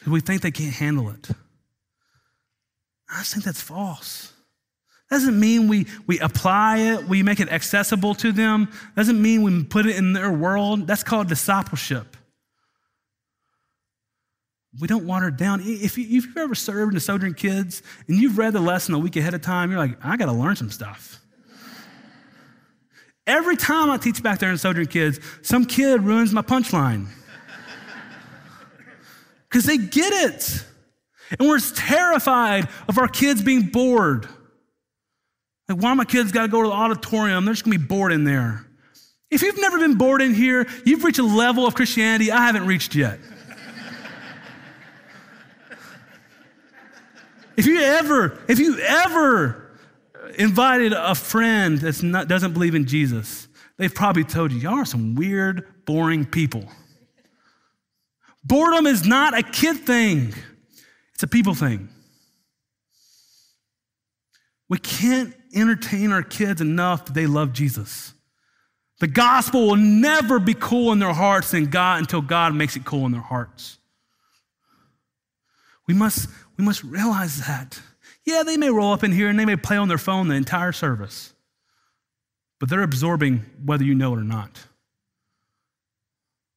We 0.06 0.20
think 0.20 0.40
they 0.40 0.50
can't 0.50 0.72
handle 0.72 1.10
it. 1.10 1.28
I 3.14 3.18
just 3.18 3.34
think 3.34 3.44
that's 3.44 3.60
false. 3.60 4.31
Doesn't 5.12 5.38
mean 5.38 5.68
we, 5.68 5.86
we 6.06 6.18
apply 6.20 6.78
it, 6.78 7.06
we 7.06 7.22
make 7.22 7.38
it 7.38 7.50
accessible 7.50 8.14
to 8.14 8.32
them. 8.32 8.72
Doesn't 8.96 9.20
mean 9.20 9.42
we 9.42 9.62
put 9.62 9.84
it 9.84 9.96
in 9.96 10.14
their 10.14 10.32
world. 10.32 10.86
That's 10.86 11.02
called 11.02 11.28
discipleship. 11.28 12.16
We 14.80 14.88
don't 14.88 15.04
water 15.06 15.28
it 15.28 15.36
down. 15.36 15.60
If, 15.60 15.98
you, 15.98 16.04
if 16.04 16.10
you've 16.10 16.36
ever 16.38 16.54
served 16.54 16.92
in 16.92 16.94
the 16.94 17.00
Sojourn 17.00 17.34
Kids 17.34 17.82
and 18.08 18.16
you've 18.16 18.38
read 18.38 18.54
the 18.54 18.60
lesson 18.60 18.94
a 18.94 18.98
week 18.98 19.16
ahead 19.16 19.34
of 19.34 19.42
time, 19.42 19.70
you're 19.70 19.78
like, 19.78 20.02
I 20.02 20.16
got 20.16 20.26
to 20.26 20.32
learn 20.32 20.56
some 20.56 20.70
stuff. 20.70 21.20
Every 23.26 23.56
time 23.56 23.90
I 23.90 23.98
teach 23.98 24.22
back 24.22 24.38
there 24.38 24.50
in 24.50 24.56
Sojourn 24.56 24.86
Kids, 24.86 25.20
some 25.42 25.66
kid 25.66 26.02
ruins 26.02 26.32
my 26.32 26.42
punchline. 26.42 27.08
Because 29.50 29.66
they 29.66 29.76
get 29.76 30.10
it. 30.32 30.64
And 31.38 31.46
we're 31.46 31.60
terrified 31.60 32.70
of 32.88 32.96
our 32.96 33.08
kids 33.08 33.42
being 33.42 33.64
bored. 33.64 34.26
Like, 35.72 35.82
why 35.82 35.94
my 35.94 36.04
kids 36.04 36.30
got 36.32 36.42
to 36.42 36.48
go 36.48 36.62
to 36.62 36.68
the 36.68 36.74
auditorium? 36.74 37.46
They're 37.46 37.54
just 37.54 37.64
going 37.64 37.72
to 37.72 37.78
be 37.78 37.86
bored 37.86 38.12
in 38.12 38.24
there. 38.24 38.66
If 39.30 39.40
you've 39.40 39.58
never 39.58 39.78
been 39.78 39.94
bored 39.94 40.20
in 40.20 40.34
here, 40.34 40.68
you've 40.84 41.02
reached 41.04 41.18
a 41.18 41.22
level 41.22 41.66
of 41.66 41.74
Christianity 41.74 42.30
I 42.30 42.44
haven't 42.44 42.66
reached 42.66 42.94
yet. 42.94 43.18
if 47.56 47.64
you 47.64 47.80
ever, 47.80 48.38
if 48.48 48.58
you 48.58 48.78
ever 48.80 49.70
invited 50.38 50.92
a 50.92 51.14
friend 51.14 51.78
that 51.78 52.26
doesn't 52.28 52.52
believe 52.52 52.74
in 52.74 52.84
Jesus, 52.86 53.48
they've 53.78 53.94
probably 53.94 54.24
told 54.24 54.52
you, 54.52 54.58
y'all 54.58 54.74
are 54.74 54.84
some 54.84 55.14
weird, 55.14 55.86
boring 55.86 56.26
people. 56.26 56.66
Boredom 58.44 58.86
is 58.86 59.06
not 59.06 59.38
a 59.38 59.42
kid 59.42 59.78
thing, 59.78 60.34
it's 61.14 61.22
a 61.22 61.26
people 61.26 61.54
thing. 61.54 61.88
We 64.72 64.78
can't 64.78 65.34
entertain 65.54 66.12
our 66.12 66.22
kids 66.22 66.62
enough 66.62 67.04
that 67.04 67.12
they 67.12 67.26
love 67.26 67.52
Jesus. 67.52 68.14
The 69.00 69.06
gospel 69.06 69.66
will 69.66 69.76
never 69.76 70.38
be 70.38 70.54
cool 70.54 70.92
in 70.92 70.98
their 70.98 71.12
hearts 71.12 71.52
and 71.52 71.70
God 71.70 71.98
until 71.98 72.22
God 72.22 72.54
makes 72.54 72.74
it 72.74 72.86
cool 72.86 73.04
in 73.04 73.12
their 73.12 73.20
hearts. 73.20 73.76
We 75.86 75.92
must, 75.92 76.26
we 76.56 76.64
must 76.64 76.82
realize 76.84 77.46
that. 77.46 77.82
Yeah, 78.24 78.44
they 78.44 78.56
may 78.56 78.70
roll 78.70 78.94
up 78.94 79.04
in 79.04 79.12
here 79.12 79.28
and 79.28 79.38
they 79.38 79.44
may 79.44 79.56
play 79.56 79.76
on 79.76 79.88
their 79.88 79.98
phone 79.98 80.28
the 80.28 80.36
entire 80.36 80.72
service, 80.72 81.34
but 82.58 82.70
they're 82.70 82.82
absorbing 82.82 83.44
whether 83.62 83.84
you 83.84 83.94
know 83.94 84.14
it 84.14 84.20
or 84.20 84.24
not. 84.24 84.58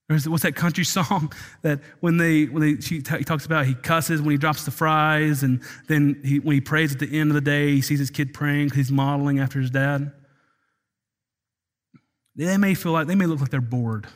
What's 0.08 0.44
that 0.44 0.56
country 0.56 0.86
song 0.86 1.34
that 1.64 1.80
when 2.00 2.18
they 2.18 2.46
when 2.46 2.62
they 2.62 2.82
she 2.82 2.96
he 2.96 3.24
talks 3.24 3.46
about 3.46 3.66
he 3.66 3.74
cusses 3.74 4.22
when 4.22 4.32
he 4.32 4.38
drops 4.38 4.66
the 4.66 4.72
fries 4.72 5.42
and 5.42 5.62
then 5.88 6.22
he, 6.24 6.40
when 6.40 6.54
he 6.54 6.62
prays 6.62 6.94
at 6.94 7.00
the 7.00 7.20
end 7.20 7.32
of 7.32 7.36
the 7.36 7.42
day 7.42 7.72
he 7.72 7.82
sees 7.82 8.00
his 8.00 8.12
kid 8.12 8.34
praying 8.34 8.66
because 8.66 8.78
he's 8.78 8.92
modeling 8.92 9.40
after 9.40 9.60
his 9.60 9.72
dad. 9.72 10.12
They 12.36 12.58
may 12.58 12.76
feel 12.76 12.92
like 12.92 13.08
they 13.08 13.16
may 13.16 13.26
look 13.26 13.40
like 13.40 13.50
they're 13.50 13.62
bored. 13.62 14.08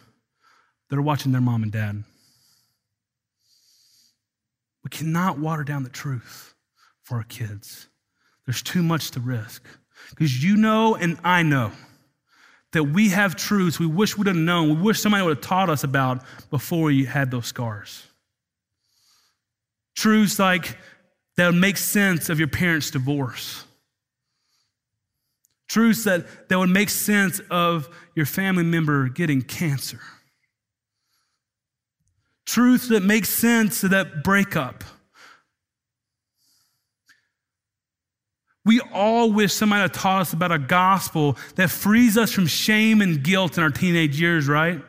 They're 0.90 1.02
watching 1.02 1.32
their 1.32 1.42
mom 1.42 1.64
and 1.64 1.72
dad. 1.72 2.04
We 4.84 4.90
cannot 4.90 5.40
water 5.40 5.64
down 5.64 5.84
the 5.84 5.90
truth 5.90 6.54
for 7.04 7.18
our 7.18 7.24
kids. 7.24 7.88
There's 8.46 8.62
too 8.62 8.84
much 8.84 9.12
to 9.12 9.20
risk 9.20 9.64
because 10.12 10.44
you 10.44 10.56
know 10.56 10.96
and 10.96 11.18
I 11.24 11.44
know 11.44 11.72
that 12.72 12.84
we 12.84 13.10
have 13.10 13.36
truths 13.36 13.80
we 13.80 13.88
wish 13.88 14.18
we'd 14.18 14.28
have 14.28 14.36
known, 14.36 14.76
we 14.76 14.82
wish 14.82 15.02
somebody 15.02 15.24
would 15.24 15.38
have 15.38 15.46
taught 15.46 15.70
us 15.70 15.84
about 15.84 16.24
before 16.52 16.84
we 16.86 17.06
had 17.06 17.32
those 17.32 17.48
scars. 17.48 18.06
Truths 19.96 20.40
like 20.40 20.78
that 21.36 21.48
would 21.48 21.56
make 21.60 21.78
sense 21.78 22.30
of 22.30 22.40
your 22.40 22.48
parents' 22.48 22.92
divorce. 22.92 23.64
Truths 25.68 26.04
that, 26.06 26.50
that 26.50 26.58
would 26.58 26.70
make 26.70 26.90
sense 26.90 27.42
of 27.52 27.90
your 28.16 28.26
family 28.26 28.64
member 28.64 29.08
getting 29.08 29.42
cancer. 29.42 30.00
Truths 32.46 32.88
that 32.90 33.04
make 33.04 33.26
sense 33.26 33.84
of 33.84 33.92
that 33.92 34.24
breakup. 34.24 34.84
We 38.70 38.82
all 38.94 39.32
wish 39.32 39.52
somebody 39.52 39.82
had 39.82 39.96
taught 39.96 40.22
us 40.22 40.32
about 40.32 40.52
a 40.52 40.60
gospel 40.60 41.36
that 41.56 41.72
frees 41.72 42.20
us 42.20 42.32
from 42.32 42.46
shame 42.46 43.02
and 43.02 43.24
guilt 43.24 43.58
in 43.58 43.64
our 43.64 43.72
teenage 43.72 44.22
years, 44.22 44.48
right? 44.48 44.80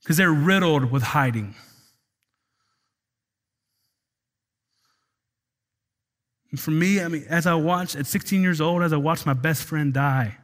Because 0.00 0.18
they're 0.18 0.30
riddled 0.30 0.92
with 0.92 1.02
hiding. 1.02 1.56
And 6.52 6.60
for 6.60 6.70
me, 6.70 7.00
I 7.00 7.08
mean, 7.08 7.24
as 7.28 7.48
I 7.48 7.56
watched 7.56 7.96
at 7.96 8.06
16 8.06 8.40
years 8.40 8.60
old, 8.60 8.84
as 8.84 8.92
I 8.92 8.98
watched 8.98 9.26
my 9.26 9.34
best 9.34 9.64
friend 9.64 9.92
die, 9.92 10.36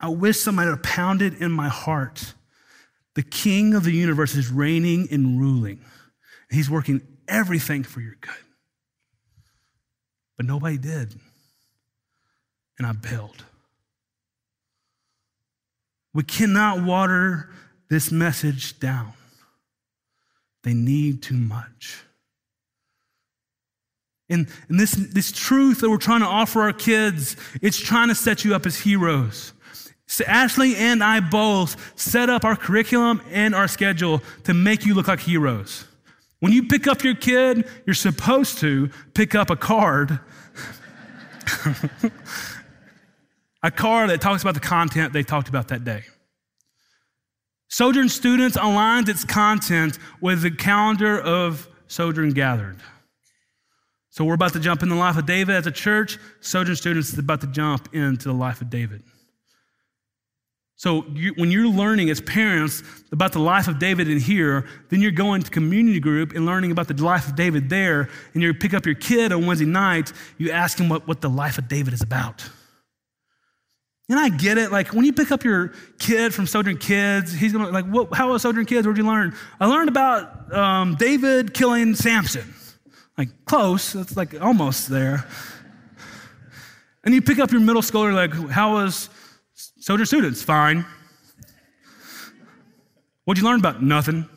I 0.00 0.08
wish 0.08 0.40
somebody 0.40 0.70
had 0.70 0.82
pounded 0.82 1.40
in 1.40 1.52
my 1.52 1.68
heart. 1.68 2.34
The 3.14 3.22
king 3.22 3.74
of 3.74 3.84
the 3.84 3.92
universe 3.92 4.34
is 4.34 4.50
reigning 4.50 5.06
and 5.12 5.38
ruling. 5.38 5.84
He's 6.50 6.68
working 6.68 7.00
everything 7.28 7.84
for 7.84 8.00
your 8.00 8.16
good. 8.20 8.49
But 10.40 10.46
nobody 10.46 10.78
did. 10.78 11.14
And 12.78 12.86
I 12.86 12.92
bailed. 12.92 13.44
We 16.14 16.22
cannot 16.22 16.82
water 16.82 17.50
this 17.90 18.10
message 18.10 18.80
down. 18.80 19.12
They 20.62 20.72
need 20.72 21.22
too 21.22 21.36
much. 21.36 22.04
And, 24.30 24.48
and 24.70 24.80
this, 24.80 24.92
this 24.92 25.30
truth 25.30 25.82
that 25.82 25.90
we're 25.90 25.98
trying 25.98 26.20
to 26.20 26.26
offer 26.26 26.62
our 26.62 26.72
kids, 26.72 27.36
it's 27.60 27.76
trying 27.76 28.08
to 28.08 28.14
set 28.14 28.42
you 28.42 28.54
up 28.54 28.64
as 28.64 28.78
heroes. 28.78 29.52
So 30.06 30.24
Ashley 30.24 30.74
and 30.74 31.04
I 31.04 31.20
both 31.20 31.92
set 32.00 32.30
up 32.30 32.46
our 32.46 32.56
curriculum 32.56 33.20
and 33.30 33.54
our 33.54 33.68
schedule 33.68 34.22
to 34.44 34.54
make 34.54 34.86
you 34.86 34.94
look 34.94 35.08
like 35.08 35.20
heroes. 35.20 35.84
When 36.40 36.52
you 36.52 36.66
pick 36.66 36.86
up 36.86 37.04
your 37.04 37.14
kid, 37.14 37.68
you're 37.86 37.94
supposed 37.94 38.58
to 38.58 38.90
pick 39.14 39.34
up 39.34 39.50
a 39.50 39.56
card. 39.56 40.18
a 43.62 43.70
card 43.70 44.10
that 44.10 44.20
talks 44.20 44.42
about 44.42 44.54
the 44.54 44.60
content 44.60 45.12
they 45.12 45.22
talked 45.22 45.48
about 45.48 45.68
that 45.68 45.84
day. 45.84 46.02
Sojourn 47.68 48.08
Students 48.08 48.56
aligns 48.56 49.08
its 49.08 49.24
content 49.24 49.98
with 50.20 50.42
the 50.42 50.50
calendar 50.50 51.20
of 51.20 51.68
Sojourn 51.86 52.30
Gathered. 52.30 52.78
So 54.08 54.24
we're 54.24 54.34
about 54.34 54.54
to 54.54 54.60
jump 54.60 54.82
in 54.82 54.88
the 54.88 54.96
life 54.96 55.16
of 55.16 55.26
David 55.26 55.54
as 55.54 55.66
a 55.66 55.70
church. 55.70 56.18
Sojourn 56.40 56.74
Students 56.74 57.12
is 57.12 57.18
about 57.18 57.42
to 57.42 57.46
jump 57.46 57.94
into 57.94 58.28
the 58.28 58.34
life 58.34 58.60
of 58.60 58.70
David. 58.70 59.02
So 60.80 61.04
you, 61.12 61.34
when 61.36 61.50
you're 61.50 61.68
learning 61.68 62.08
as 62.08 62.22
parents 62.22 62.82
about 63.12 63.32
the 63.32 63.38
life 63.38 63.68
of 63.68 63.78
David 63.78 64.08
in 64.08 64.18
here, 64.18 64.66
then 64.88 65.02
you're 65.02 65.10
going 65.10 65.42
to 65.42 65.50
community 65.50 66.00
group 66.00 66.34
and 66.34 66.46
learning 66.46 66.72
about 66.72 66.88
the 66.88 66.94
life 66.94 67.28
of 67.28 67.36
David 67.36 67.68
there, 67.68 68.08
and 68.32 68.42
you 68.42 68.54
pick 68.54 68.72
up 68.72 68.86
your 68.86 68.94
kid 68.94 69.30
on 69.30 69.44
Wednesday 69.44 69.66
night, 69.66 70.10
you 70.38 70.50
ask 70.50 70.80
him 70.80 70.88
what, 70.88 71.06
what 71.06 71.20
the 71.20 71.28
life 71.28 71.58
of 71.58 71.68
David 71.68 71.92
is 71.92 72.00
about. 72.00 72.48
And 74.08 74.18
I 74.18 74.30
get 74.30 74.56
it. 74.56 74.72
Like 74.72 74.94
when 74.94 75.04
you 75.04 75.12
pick 75.12 75.30
up 75.30 75.44
your 75.44 75.74
kid 75.98 76.32
from 76.32 76.46
Sojourn 76.46 76.78
Kids, 76.78 77.30
he's 77.30 77.52
gonna 77.52 77.68
like, 77.68 77.84
what, 77.84 78.14
how 78.14 78.32
was 78.32 78.40
Sojourn 78.40 78.64
Kids? 78.64 78.86
What'd 78.86 78.96
you 78.96 79.06
learn? 79.06 79.36
I 79.60 79.66
learned 79.66 79.90
about 79.90 80.50
um, 80.50 80.94
David 80.94 81.52
killing 81.52 81.94
Samson. 81.94 82.54
Like 83.18 83.28
close, 83.44 83.92
that's 83.92 84.16
like 84.16 84.40
almost 84.40 84.88
there. 84.88 85.26
And 87.04 87.12
you 87.12 87.20
pick 87.20 87.38
up 87.38 87.52
your 87.52 87.60
middle 87.60 87.82
schooler, 87.82 88.14
like, 88.14 88.32
how 88.50 88.72
was 88.72 89.10
Sojourn 89.78 90.06
students, 90.06 90.42
fine. 90.42 90.84
What'd 93.24 93.42
you 93.42 93.48
learn 93.48 93.60
about? 93.60 93.82
Nothing. 93.82 94.28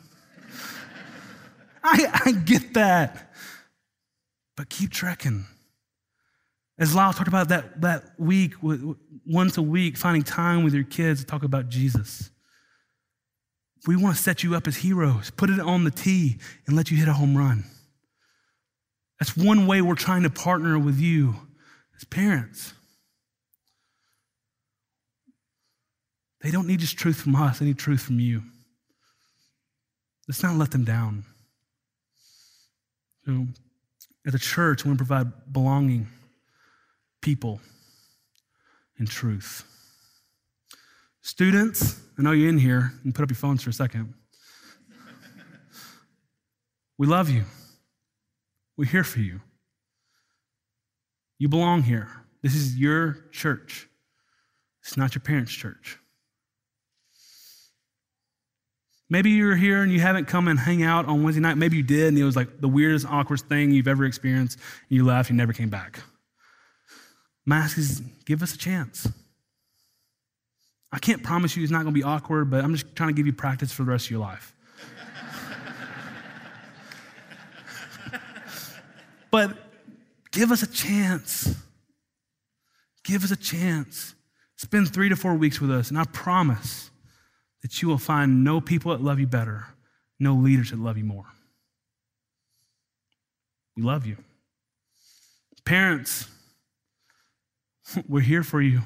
I, 1.82 2.22
I 2.26 2.32
get 2.32 2.74
that. 2.74 3.32
But 4.56 4.68
keep 4.68 4.90
trekking. 4.90 5.46
As 6.78 6.94
Lyle 6.94 7.12
talked 7.12 7.28
about 7.28 7.48
that, 7.48 7.80
that 7.80 8.04
week, 8.18 8.54
once 9.26 9.56
a 9.56 9.62
week, 9.62 9.96
finding 9.96 10.22
time 10.22 10.64
with 10.64 10.74
your 10.74 10.84
kids 10.84 11.20
to 11.20 11.26
talk 11.26 11.42
about 11.42 11.68
Jesus. 11.68 12.30
We 13.86 13.96
want 13.96 14.16
to 14.16 14.22
set 14.22 14.42
you 14.42 14.54
up 14.54 14.66
as 14.66 14.76
heroes, 14.76 15.30
put 15.30 15.50
it 15.50 15.60
on 15.60 15.84
the 15.84 15.90
tee, 15.90 16.38
and 16.66 16.74
let 16.76 16.90
you 16.90 16.96
hit 16.96 17.08
a 17.08 17.12
home 17.12 17.36
run. 17.36 17.64
That's 19.20 19.36
one 19.36 19.66
way 19.66 19.80
we're 19.82 19.94
trying 19.94 20.24
to 20.24 20.30
partner 20.30 20.78
with 20.78 20.98
you 20.98 21.34
as 21.96 22.04
parents. 22.04 22.73
They 26.44 26.50
don't 26.50 26.66
need 26.66 26.80
just 26.80 26.98
truth 26.98 27.22
from 27.22 27.34
us, 27.36 27.58
they 27.58 27.64
need 27.64 27.78
truth 27.78 28.02
from 28.02 28.20
you. 28.20 28.42
Let's 30.28 30.42
not 30.42 30.56
let 30.56 30.70
them 30.70 30.84
down. 30.84 31.24
So, 33.24 33.46
as 34.26 34.34
a 34.34 34.38
church, 34.38 34.84
we 34.84 34.90
want 34.90 34.98
to 34.98 35.06
provide 35.06 35.52
belonging, 35.54 36.06
people, 37.22 37.62
and 38.98 39.08
truth. 39.08 39.64
Students, 41.22 41.98
I 42.18 42.22
know 42.22 42.32
you're 42.32 42.50
in 42.50 42.58
here. 42.58 42.92
Can 43.00 43.14
put 43.14 43.22
up 43.22 43.30
your 43.30 43.36
phones 43.36 43.62
for 43.62 43.70
a 43.70 43.72
second. 43.72 44.12
we 46.98 47.06
love 47.06 47.30
you. 47.30 47.44
We're 48.76 48.84
here 48.84 49.04
for 49.04 49.20
you. 49.20 49.40
You 51.38 51.48
belong 51.48 51.84
here. 51.84 52.10
This 52.42 52.54
is 52.54 52.76
your 52.76 53.24
church. 53.32 53.88
It's 54.82 54.98
not 54.98 55.14
your 55.14 55.22
parents' 55.22 55.50
church. 55.50 55.98
Maybe 59.10 59.30
you're 59.30 59.56
here 59.56 59.82
and 59.82 59.92
you 59.92 60.00
haven't 60.00 60.26
come 60.26 60.48
and 60.48 60.58
hang 60.58 60.82
out 60.82 61.06
on 61.06 61.22
Wednesday 61.22 61.40
night. 61.40 61.58
Maybe 61.58 61.76
you 61.76 61.82
did, 61.82 62.08
and 62.08 62.18
it 62.18 62.24
was 62.24 62.36
like 62.36 62.60
the 62.60 62.68
weirdest, 62.68 63.06
awkward 63.06 63.40
thing 63.40 63.70
you've 63.70 63.88
ever 63.88 64.04
experienced, 64.04 64.58
and 64.88 64.96
you 64.96 65.04
left, 65.04 65.30
you 65.30 65.36
never 65.36 65.52
came 65.52 65.68
back. 65.68 66.00
My 67.44 67.58
ask 67.58 67.76
is 67.76 68.00
give 68.24 68.42
us 68.42 68.54
a 68.54 68.58
chance. 68.58 69.06
I 70.90 70.98
can't 70.98 71.22
promise 71.22 71.56
you 71.56 71.62
it's 71.62 71.72
not 71.72 71.82
going 71.82 71.92
to 71.92 71.98
be 71.98 72.04
awkward, 72.04 72.50
but 72.50 72.64
I'm 72.64 72.72
just 72.72 72.94
trying 72.96 73.08
to 73.08 73.14
give 73.14 73.26
you 73.26 73.32
practice 73.32 73.72
for 73.72 73.82
the 73.82 73.90
rest 73.90 74.06
of 74.06 74.12
your 74.12 74.20
life. 74.20 74.54
but 79.30 79.56
give 80.30 80.50
us 80.50 80.62
a 80.62 80.66
chance. 80.66 81.54
Give 83.02 83.22
us 83.22 83.32
a 83.32 83.36
chance. 83.36 84.14
Spend 84.56 84.94
three 84.94 85.08
to 85.10 85.16
four 85.16 85.34
weeks 85.34 85.60
with 85.60 85.70
us, 85.70 85.90
and 85.90 85.98
I 85.98 86.04
promise 86.04 86.90
that 87.64 87.80
you 87.80 87.88
will 87.88 87.96
find 87.96 88.44
no 88.44 88.60
people 88.60 88.92
that 88.92 89.02
love 89.02 89.18
you 89.18 89.26
better, 89.26 89.64
no 90.20 90.34
leaders 90.34 90.70
that 90.70 90.78
love 90.78 90.98
you 90.98 91.04
more. 91.04 91.24
We 93.74 93.82
love 93.82 94.04
you. 94.04 94.18
Parents, 95.64 96.28
we're 98.06 98.20
here 98.20 98.42
for 98.42 98.60
you. 98.60 98.82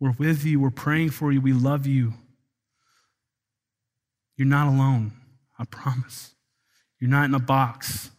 We're 0.00 0.14
with 0.18 0.42
you. 0.42 0.58
We're 0.58 0.70
praying 0.70 1.10
for 1.10 1.32
you. 1.32 1.42
We 1.42 1.52
love 1.52 1.86
you. 1.86 2.14
You're 4.38 4.48
not 4.48 4.68
alone, 4.68 5.12
I 5.58 5.66
promise. 5.66 6.34
You're 6.98 7.10
not 7.10 7.26
in 7.26 7.34
a 7.34 7.40
box. 7.40 8.10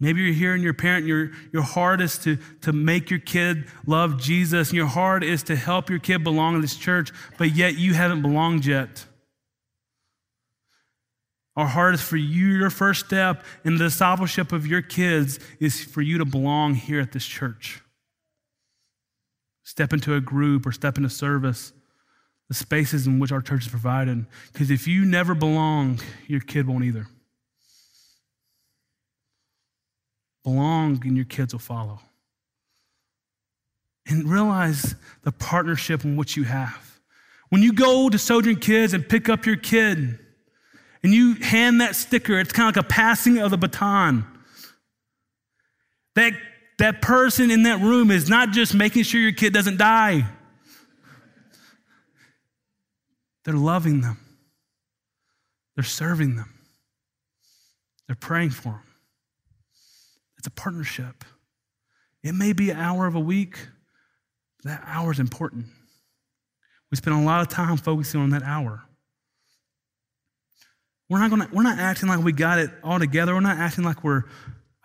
Maybe 0.00 0.22
you're 0.22 0.32
here 0.32 0.54
and 0.54 0.62
your 0.62 0.74
parent, 0.74 1.06
your, 1.06 1.32
your 1.52 1.62
heart 1.62 2.00
is 2.00 2.18
to, 2.18 2.38
to 2.62 2.72
make 2.72 3.10
your 3.10 3.18
kid 3.18 3.66
love 3.84 4.20
Jesus, 4.20 4.68
and 4.68 4.76
your 4.76 4.86
heart 4.86 5.24
is 5.24 5.42
to 5.44 5.56
help 5.56 5.90
your 5.90 5.98
kid 5.98 6.22
belong 6.22 6.54
in 6.54 6.60
this 6.60 6.76
church, 6.76 7.10
but 7.36 7.56
yet 7.56 7.76
you 7.76 7.94
haven't 7.94 8.22
belonged 8.22 8.64
yet. 8.64 9.06
Our 11.56 11.66
heart 11.66 11.94
is 11.94 12.00
for 12.00 12.16
you, 12.16 12.46
your 12.50 12.70
first 12.70 13.06
step 13.06 13.44
in 13.64 13.76
the 13.76 13.84
discipleship 13.84 14.52
of 14.52 14.64
your 14.64 14.82
kids 14.82 15.40
is 15.58 15.82
for 15.82 16.00
you 16.00 16.18
to 16.18 16.24
belong 16.24 16.74
here 16.74 17.00
at 17.00 17.10
this 17.10 17.26
church. 17.26 17.80
Step 19.64 19.92
into 19.92 20.14
a 20.14 20.20
group 20.20 20.64
or 20.64 20.70
step 20.70 20.96
into 20.96 21.10
service, 21.10 21.72
the 22.48 22.54
spaces 22.54 23.08
in 23.08 23.18
which 23.18 23.32
our 23.32 23.42
church 23.42 23.62
is 23.62 23.68
provided. 23.68 24.24
Because 24.52 24.70
if 24.70 24.86
you 24.86 25.04
never 25.04 25.34
belong, 25.34 25.98
your 26.28 26.40
kid 26.40 26.68
won't 26.68 26.84
either. 26.84 27.08
Belong 30.48 31.02
and 31.04 31.14
your 31.14 31.26
kids 31.26 31.52
will 31.52 31.58
follow. 31.58 32.00
And 34.06 34.26
realize 34.26 34.94
the 35.22 35.32
partnership 35.32 36.04
in 36.04 36.16
which 36.16 36.36
you 36.36 36.44
have. 36.44 37.00
When 37.50 37.62
you 37.62 37.74
go 37.74 38.08
to 38.08 38.18
Sojourn 38.18 38.56
Kids 38.56 38.94
and 38.94 39.06
pick 39.06 39.28
up 39.28 39.44
your 39.44 39.56
kid 39.56 40.18
and 41.02 41.12
you 41.12 41.34
hand 41.34 41.82
that 41.82 41.94
sticker, 41.94 42.38
it's 42.38 42.52
kind 42.52 42.68
of 42.70 42.76
like 42.76 42.86
a 42.86 42.88
passing 42.88 43.38
of 43.38 43.50
the 43.50 43.58
baton. 43.58 44.24
That, 46.14 46.32
that 46.78 47.02
person 47.02 47.50
in 47.50 47.64
that 47.64 47.80
room 47.80 48.10
is 48.10 48.30
not 48.30 48.50
just 48.50 48.74
making 48.74 49.02
sure 49.02 49.20
your 49.20 49.32
kid 49.32 49.52
doesn't 49.52 49.76
die, 49.76 50.26
they're 53.44 53.54
loving 53.54 54.00
them, 54.00 54.18
they're 55.76 55.84
serving 55.84 56.36
them, 56.36 56.54
they're 58.06 58.16
praying 58.16 58.50
for 58.50 58.70
them. 58.70 58.87
A 60.48 60.50
partnership. 60.50 61.26
It 62.22 62.32
may 62.32 62.54
be 62.54 62.70
an 62.70 62.78
hour 62.78 63.06
of 63.06 63.14
a 63.14 63.20
week, 63.20 63.58
but 64.56 64.70
that 64.70 64.82
hour 64.86 65.12
is 65.12 65.20
important. 65.20 65.66
We 66.90 66.96
spend 66.96 67.20
a 67.20 67.22
lot 67.22 67.42
of 67.42 67.48
time 67.48 67.76
focusing 67.76 68.22
on 68.22 68.30
that 68.30 68.42
hour. 68.42 68.82
We're 71.10 71.18
not, 71.18 71.28
gonna, 71.28 71.50
we're 71.52 71.64
not 71.64 71.78
acting 71.78 72.08
like 72.08 72.24
we 72.24 72.32
got 72.32 72.58
it 72.58 72.70
all 72.82 72.98
together. 72.98 73.34
We're 73.34 73.40
not 73.40 73.58
acting 73.58 73.84
like 73.84 74.02
we're 74.02 74.24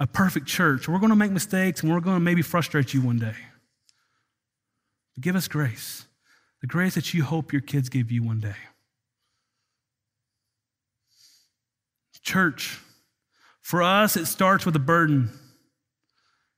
a 0.02 0.06
perfect 0.06 0.48
church. 0.48 0.90
We're 0.90 1.00
going 1.00 1.12
to 1.12 1.16
make 1.16 1.32
mistakes 1.32 1.82
and 1.82 1.90
we're 1.90 2.02
going 2.02 2.18
to 2.18 2.20
maybe 2.20 2.42
frustrate 2.42 2.94
you 2.94 3.00
one 3.00 3.20
day. 3.20 3.36
But 5.16 5.24
give 5.24 5.38
us 5.38 5.48
grace, 5.48 6.06
the 6.60 6.68
grace 6.68 6.96
that 6.96 7.14
you 7.14 7.24
hope 7.24 7.54
your 7.54 7.62
kids 7.62 7.88
give 7.88 8.12
you 8.12 8.22
one 8.22 8.42
day. 8.42 8.56
Church, 12.22 12.80
for 13.62 13.82
us, 13.82 14.18
it 14.18 14.26
starts 14.26 14.66
with 14.66 14.76
a 14.76 14.80
burden. 14.80 15.30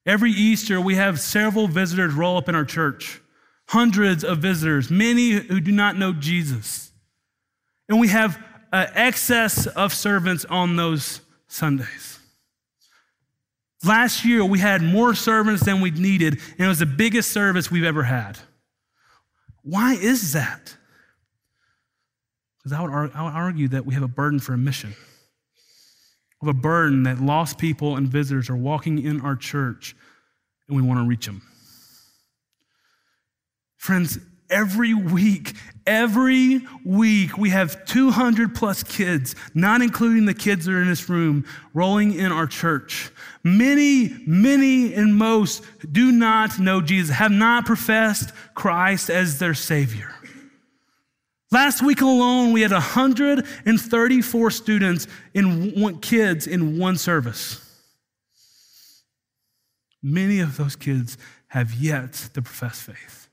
Every 0.06 0.32
Easter, 0.32 0.80
we 0.80 0.96
have 0.96 1.20
several 1.20 1.68
visitors 1.68 2.14
roll 2.14 2.38
up 2.38 2.48
in 2.48 2.56
our 2.56 2.66
church, 2.66 3.22
hundreds 3.68 4.24
of 4.24 4.38
visitors, 4.40 4.92
many 4.92 5.32
who 5.32 5.60
do 5.60 5.72
not 5.72 5.98
know 5.98 6.14
Jesus. 6.14 6.92
And 7.90 8.00
we 8.00 8.10
have 8.10 8.38
an 8.72 8.90
excess 8.94 9.66
of 9.68 9.94
servants 9.94 10.46
on 10.46 10.76
those 10.76 11.22
Sundays. 11.48 12.20
Last 13.84 14.26
year, 14.26 14.44
we 14.44 14.60
had 14.60 14.82
more 14.82 15.14
servants 15.14 15.64
than 15.64 15.82
we 15.82 15.92
needed, 15.92 16.40
and 16.58 16.66
it 16.66 16.68
was 16.68 16.80
the 16.80 16.86
biggest 16.86 17.32
service 17.32 17.70
we've 17.70 17.84
ever 17.84 18.04
had. 18.04 18.38
Why 19.62 19.94
is 19.94 20.34
that? 20.34 20.76
Because 22.58 22.74
I 22.74 22.84
I 22.84 23.24
would 23.24 23.34
argue 23.34 23.68
that 23.70 23.86
we 23.86 23.94
have 23.94 24.04
a 24.04 24.08
burden 24.08 24.40
for 24.40 24.54
a 24.54 24.58
mission. 24.58 24.96
Have 26.46 26.56
a 26.56 26.60
burden 26.60 27.02
that 27.04 27.20
lost 27.20 27.58
people 27.58 27.96
and 27.96 28.08
visitors 28.08 28.52
are 28.52 28.56
walking 28.56 29.04
in 29.04 29.20
our 29.22 29.36
church, 29.36 29.96
and 30.68 30.78
we 30.78 30.84
want 30.84 31.00
to 31.00 31.08
reach 31.08 31.26
them. 31.26 31.42
Friends, 33.78 34.20
every 34.48 34.94
week, 34.94 35.54
every 35.88 36.62
week, 36.86 37.36
we 37.36 37.50
have 37.50 37.84
200 37.86 38.54
plus 38.54 38.84
kids, 38.84 39.34
not 39.56 39.82
including 39.82 40.28
the 40.28 40.36
kids 40.36 40.66
that 40.66 40.74
are 40.74 40.84
in 40.84 40.88
this 40.88 41.10
room, 41.10 41.46
rolling 41.74 42.14
in 42.14 42.32
our 42.32 42.46
church. 42.46 43.10
Many, 43.44 44.14
many, 44.28 44.94
and 44.94 45.16
most 45.16 45.64
do 45.92 46.12
not 46.12 46.60
know 46.60 46.80
Jesus, 46.80 47.16
have 47.16 47.32
not 47.32 47.66
professed 47.66 48.30
Christ 48.54 49.10
as 49.10 49.40
their 49.40 49.56
Savior. 49.56 50.15
Last 51.52 51.82
week 51.84 52.02
alone, 52.02 52.54
we 52.54 52.62
had 52.62 52.72
134 52.72 54.52
students 54.52 55.08
in 55.34 55.80
one, 55.80 56.00
kids 56.00 56.48
in 56.48 56.80
one 56.80 56.98
service. 56.98 57.62
Many 60.02 60.40
of 60.40 60.58
those 60.58 60.76
kids 60.76 61.18
have 61.48 61.74
yet 61.74 62.14
to 62.34 62.42
profess 62.42 62.82
faith. 62.82 63.30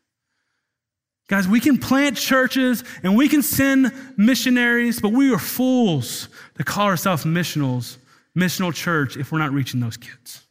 Guys, 1.29 1.49
we 1.49 1.61
can 1.61 1.79
plant 1.79 2.17
churches 2.17 2.85
and 3.03 3.17
we 3.17 3.29
can 3.29 3.43
send 3.43 3.93
missionaries, 4.19 5.01
but 5.01 5.13
we 5.13 5.33
are 5.33 5.39
fools 5.39 6.29
to 6.57 6.65
call 6.65 6.87
ourselves 6.87 7.25
missionals, 7.25 7.97
missional 8.37 8.75
church, 8.75 9.17
if 9.17 9.33
we're 9.33 9.39
not 9.39 9.53
reaching 9.53 9.81
those 9.81 9.97
kids. 9.97 10.47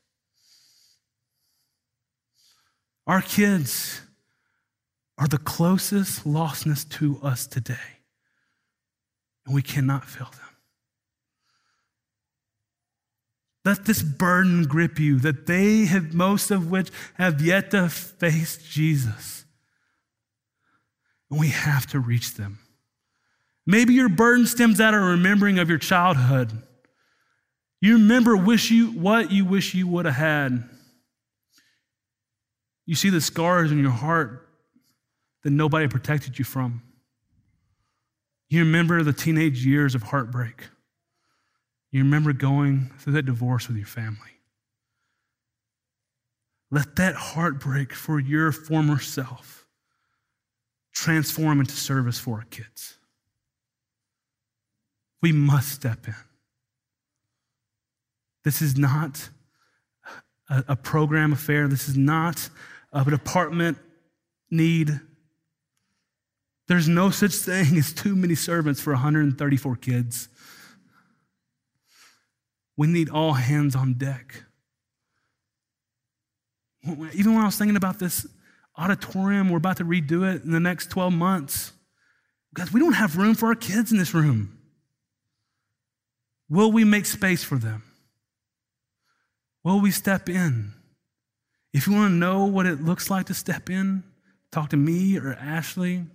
Our 3.06 3.21
kids 3.21 4.02
are 5.22 5.28
the 5.28 5.38
closest 5.38 6.26
lostness 6.26 6.90
to 6.90 7.20
us 7.22 7.46
today, 7.46 8.00
and 9.46 9.54
we 9.54 9.62
cannot 9.62 10.04
fail 10.04 10.32
them. 10.32 10.42
Let 13.64 13.86
this 13.86 14.02
burden 14.02 14.64
grip 14.64 15.00
you 15.00 15.20
that 15.20 15.46
they 15.46 15.86
have, 15.86 16.16
most 16.16 16.50
of 16.50 16.72
which 16.72 16.90
have 17.20 17.40
yet 17.40 17.70
to 17.70 17.88
face 17.88 18.58
Jesus 18.58 19.46
and 21.30 21.40
we 21.40 21.50
have 21.50 21.86
to 21.88 22.00
reach 22.00 22.34
them. 22.34 22.58
Maybe 23.68 23.94
your 23.94 24.10
burden 24.10 24.48
stems 24.48 24.82
out 24.82 24.96
of 24.96 25.02
remembering 25.02 25.60
of 25.60 25.70
your 25.70 25.78
childhood. 25.78 26.52
You 27.80 27.94
remember 27.94 28.36
wish 28.36 28.72
you, 28.72 28.88
what 28.88 29.32
you 29.32 29.46
wish 29.46 29.76
you 29.76 29.88
would 29.88 30.06
have 30.06 30.16
had. 30.16 30.68
You 32.88 32.96
see 32.96 33.10
the 33.10 33.22
scars 33.22 33.72
in 33.72 33.80
your 33.80 33.92
heart 33.92 34.50
that 35.44 35.50
nobody 35.50 35.88
protected 35.88 36.38
you 36.38 36.46
from. 36.46 36.82
You 38.50 38.60
remember 38.60 39.02
the 39.04 39.14
teenage 39.14 39.66
years 39.66 39.96
of 39.96 40.04
heartbreak. 40.04 40.66
You 41.92 42.04
remember 42.04 42.34
going 42.34 42.92
through 43.00 43.14
that 43.14 43.26
divorce 43.26 43.68
with 43.68 43.78
your 43.78 43.86
family. 43.86 44.18
Let 46.70 46.96
that 46.96 47.16
heartbreak 47.16 47.94
for 47.94 48.20
your 48.20 48.52
former 48.52 49.00
self 49.00 49.66
transform 50.94 51.60
into 51.60 51.76
service 51.76 52.20
for 52.20 52.38
our 52.38 52.46
kids. 52.46 52.98
We 55.22 55.32
must 55.32 55.70
step 55.70 56.08
in. 56.08 56.16
This 58.44 58.62
is 58.62 58.78
not 58.78 59.30
a, 60.50 60.64
a 60.70 60.76
program 60.76 61.34
affair. 61.34 61.68
This 61.68 61.88
is 61.88 61.98
not 61.98 62.50
a 62.92 63.04
department 63.06 63.78
need. 64.50 65.00
There's 66.72 66.88
no 66.88 67.10
such 67.10 67.34
thing 67.34 67.78
as 67.78 67.92
too 67.92 68.16
many 68.16 68.34
servants 68.34 68.80
for 68.80 68.94
134 68.94 69.76
kids. 69.76 70.30
We 72.78 72.88
need 72.88 73.10
all 73.10 73.34
hands 73.34 73.76
on 73.76 73.96
deck. 73.96 74.46
Even 77.14 77.34
when 77.34 77.42
I 77.44 77.46
was 77.48 77.58
thinking 77.58 77.76
about 77.76 78.00
this 78.00 78.26
auditorium. 78.78 79.50
We're 79.50 79.58
about 79.58 79.76
to 79.78 79.84
redo 79.84 80.34
it 80.34 80.44
in 80.44 80.52
the 80.52 80.62
next 80.62 80.90
12 80.92 81.12
months. 81.12 81.74
Guys, 82.54 82.72
we 82.72 82.80
don't 82.80 82.94
have 82.94 83.18
room 83.18 83.36
for 83.36 83.48
our 83.48 83.56
kids 83.56 83.92
in 83.92 83.98
this 83.98 84.14
room. 84.14 84.58
Will 86.50 86.72
we 86.72 86.86
make 86.86 87.06
space 87.06 87.44
for 87.44 87.58
them? 87.58 87.84
Will 89.66 89.82
we 89.82 89.92
step 89.92 90.30
in? 90.30 90.72
If 91.74 91.86
you 91.86 91.92
want 91.92 92.12
to 92.12 92.16
know 92.16 92.46
what 92.46 92.66
it 92.66 92.82
looks 92.82 93.10
like 93.10 93.26
to 93.26 93.34
step 93.34 93.70
in, 93.70 94.04
talk 94.54 94.70
to 94.70 94.78
me 94.78 95.18
or 95.18 95.34
Ashley 95.34 96.06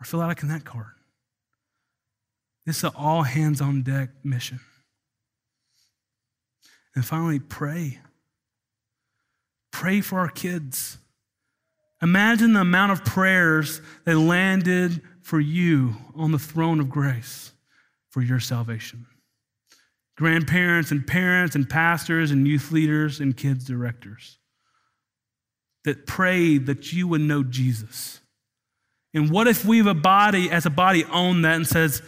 or 0.00 0.04
fill 0.04 0.20
out 0.20 0.30
a 0.30 0.34
Connect 0.34 0.64
card. 0.64 0.94
This 2.66 2.78
is 2.78 2.84
an 2.84 2.92
all 2.96 3.22
hands 3.22 3.60
on 3.60 3.82
deck 3.82 4.10
mission. 4.24 4.60
And 6.94 7.04
finally, 7.04 7.38
pray. 7.38 7.98
Pray 9.72 10.00
for 10.00 10.18
our 10.18 10.28
kids. 10.28 10.98
Imagine 12.02 12.54
the 12.54 12.60
amount 12.60 12.92
of 12.92 13.04
prayers 13.04 13.80
that 14.04 14.16
landed 14.16 15.02
for 15.22 15.38
you 15.38 15.94
on 16.14 16.32
the 16.32 16.38
throne 16.38 16.80
of 16.80 16.88
grace 16.88 17.52
for 18.08 18.22
your 18.22 18.40
salvation. 18.40 19.06
Grandparents 20.16 20.90
and 20.90 21.06
parents 21.06 21.54
and 21.54 21.68
pastors 21.68 22.30
and 22.30 22.46
youth 22.46 22.72
leaders 22.72 23.20
and 23.20 23.36
kids 23.36 23.64
directors 23.64 24.38
that 25.84 26.06
prayed 26.06 26.66
that 26.66 26.92
you 26.92 27.08
would 27.08 27.20
know 27.20 27.42
Jesus. 27.42 28.19
And 29.12 29.30
what 29.30 29.48
if 29.48 29.64
we 29.64 29.78
have 29.78 29.86
a 29.86 29.94
body, 29.94 30.50
as 30.50 30.66
a 30.66 30.70
body, 30.70 31.04
own 31.04 31.42
that 31.42 31.56
and 31.56 31.66
says, 31.66 32.02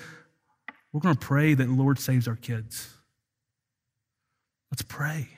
we're 0.92 1.00
going 1.00 1.16
to 1.16 1.20
pray 1.20 1.54
that 1.54 1.64
the 1.64 1.72
Lord 1.72 1.98
saves 1.98 2.28
our 2.28 2.36
kids? 2.36 2.88
Let's 4.70 4.82
pray. 4.82 5.28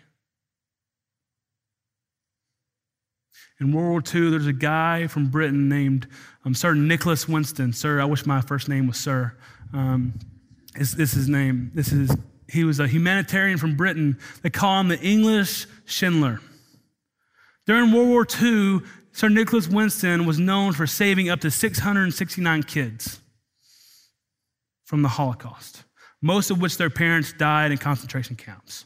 In 3.60 3.72
World 3.72 3.90
War 3.90 4.02
II, 4.22 4.30
there's 4.30 4.46
a 4.46 4.52
guy 4.52 5.06
from 5.06 5.28
Britain 5.28 5.68
named 5.68 6.06
um, 6.44 6.54
Sir 6.54 6.74
Nicholas 6.74 7.28
Winston. 7.28 7.72
Sir, 7.72 8.00
I 8.00 8.04
wish 8.04 8.26
my 8.26 8.40
first 8.40 8.68
name 8.68 8.86
was 8.88 8.98
Sir. 8.98 9.36
Um, 9.72 10.14
this, 10.76 10.92
this 10.92 11.10
is 11.10 11.16
his 11.16 11.28
name. 11.28 11.70
This 11.74 11.92
is 11.92 12.10
he 12.48 12.64
was 12.64 12.78
a 12.78 12.86
humanitarian 12.86 13.58
from 13.58 13.76
Britain. 13.76 14.18
They 14.42 14.50
call 14.50 14.80
him 14.80 14.88
the 14.88 15.00
English 15.00 15.66
Schindler. 15.86 16.40
During 17.66 17.90
World 17.92 18.08
War 18.08 18.26
II, 18.42 18.80
Sir 19.14 19.28
Nicholas 19.28 19.68
Winston 19.68 20.26
was 20.26 20.38
known 20.38 20.74
for 20.74 20.86
saving 20.86 21.30
up 21.30 21.40
to 21.40 21.50
669 21.50 22.62
kids 22.64 23.20
from 24.84 25.00
the 25.02 25.08
Holocaust, 25.08 25.84
most 26.20 26.50
of 26.50 26.60
which 26.60 26.76
their 26.76 26.90
parents 26.90 27.32
died 27.32 27.72
in 27.72 27.78
concentration 27.78 28.36
camps. 28.36 28.84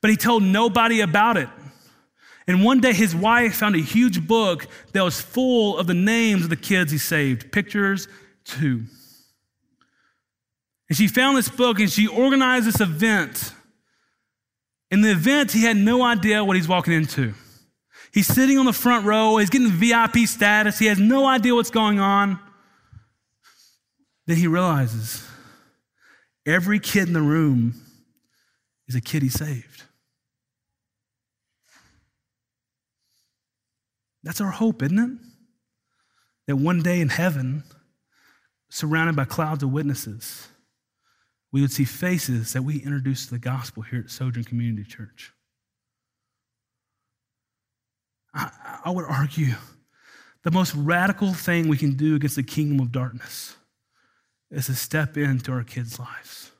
But 0.00 0.10
he 0.10 0.16
told 0.16 0.42
nobody 0.42 1.02
about 1.02 1.36
it 1.36 1.48
and 2.50 2.64
one 2.64 2.80
day 2.80 2.92
his 2.92 3.14
wife 3.14 3.54
found 3.54 3.76
a 3.76 3.80
huge 3.80 4.26
book 4.26 4.66
that 4.92 5.04
was 5.04 5.20
full 5.20 5.78
of 5.78 5.86
the 5.86 5.94
names 5.94 6.42
of 6.42 6.50
the 6.50 6.56
kids 6.56 6.90
he 6.90 6.98
saved, 6.98 7.52
pictures 7.52 8.08
too. 8.44 8.86
And 10.88 10.98
she 10.98 11.06
found 11.06 11.36
this 11.36 11.48
book 11.48 11.78
and 11.78 11.88
she 11.88 12.08
organized 12.08 12.66
this 12.66 12.80
event. 12.80 13.54
In 14.90 15.02
the 15.02 15.12
event, 15.12 15.52
he 15.52 15.62
had 15.62 15.76
no 15.76 16.02
idea 16.02 16.42
what 16.42 16.56
he's 16.56 16.66
walking 16.66 16.92
into. 16.92 17.34
He's 18.12 18.26
sitting 18.26 18.58
on 18.58 18.66
the 18.66 18.72
front 18.72 19.06
row, 19.06 19.36
he's 19.36 19.50
getting 19.50 19.68
VIP 19.68 20.26
status, 20.26 20.78
he 20.78 20.86
has 20.86 20.98
no 20.98 21.26
idea 21.26 21.54
what's 21.54 21.70
going 21.70 22.00
on. 22.00 22.38
Then 24.26 24.36
he 24.36 24.46
realizes 24.46 25.26
every 26.46 26.80
kid 26.80 27.08
in 27.08 27.14
the 27.14 27.22
room 27.22 27.74
is 28.88 28.94
a 28.94 29.00
kid 29.00 29.22
he 29.22 29.28
saved. 29.28 29.84
That's 34.22 34.40
our 34.40 34.50
hope, 34.50 34.82
isn't 34.82 34.98
it? 34.98 35.18
That 36.48 36.56
one 36.56 36.82
day 36.82 37.00
in 37.00 37.08
heaven, 37.08 37.64
surrounded 38.68 39.16
by 39.16 39.24
clouds 39.24 39.62
of 39.62 39.70
witnesses, 39.70 40.48
we 41.52 41.60
would 41.60 41.72
see 41.72 41.84
faces 41.84 42.52
that 42.52 42.62
we 42.62 42.76
introduced 42.82 43.28
to 43.28 43.34
the 43.34 43.40
gospel 43.40 43.82
here 43.82 44.00
at 44.00 44.10
Sojourn 44.10 44.44
Community 44.44 44.84
Church. 44.84 45.32
I, 48.34 48.80
I 48.84 48.90
would 48.90 49.04
argue 49.04 49.54
the 50.42 50.50
most 50.50 50.74
radical 50.74 51.32
thing 51.32 51.68
we 51.68 51.76
can 51.76 51.94
do 51.96 52.14
against 52.16 52.36
the 52.36 52.42
kingdom 52.42 52.80
of 52.80 52.92
darkness 52.92 53.56
is 54.50 54.66
to 54.66 54.74
step 54.74 55.16
into 55.16 55.52
our 55.52 55.64
kids' 55.64 55.98
lives. 55.98 56.50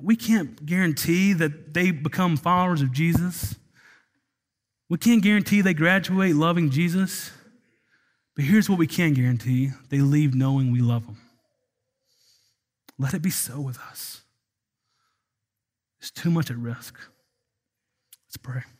We 0.00 0.16
can't 0.16 0.64
guarantee 0.66 1.32
that 1.34 1.74
they 1.74 1.90
become 1.90 2.36
followers 2.36 2.82
of 2.82 2.92
Jesus. 2.92 3.54
We 4.88 4.98
can't 4.98 5.22
guarantee 5.22 5.60
they 5.60 5.74
graduate 5.74 6.34
loving 6.34 6.70
Jesus. 6.70 7.30
But 8.34 8.44
here's 8.44 8.68
what 8.68 8.78
we 8.78 8.86
can 8.86 9.14
guarantee 9.14 9.70
they 9.88 9.98
leave 9.98 10.34
knowing 10.34 10.70
we 10.70 10.80
love 10.80 11.06
them. 11.06 11.18
Let 12.98 13.14
it 13.14 13.22
be 13.22 13.30
so 13.30 13.60
with 13.60 13.78
us. 13.78 14.22
There's 16.00 16.10
too 16.10 16.30
much 16.30 16.50
at 16.50 16.56
risk. 16.56 16.98
Let's 18.36 18.42
pray. 18.44 18.75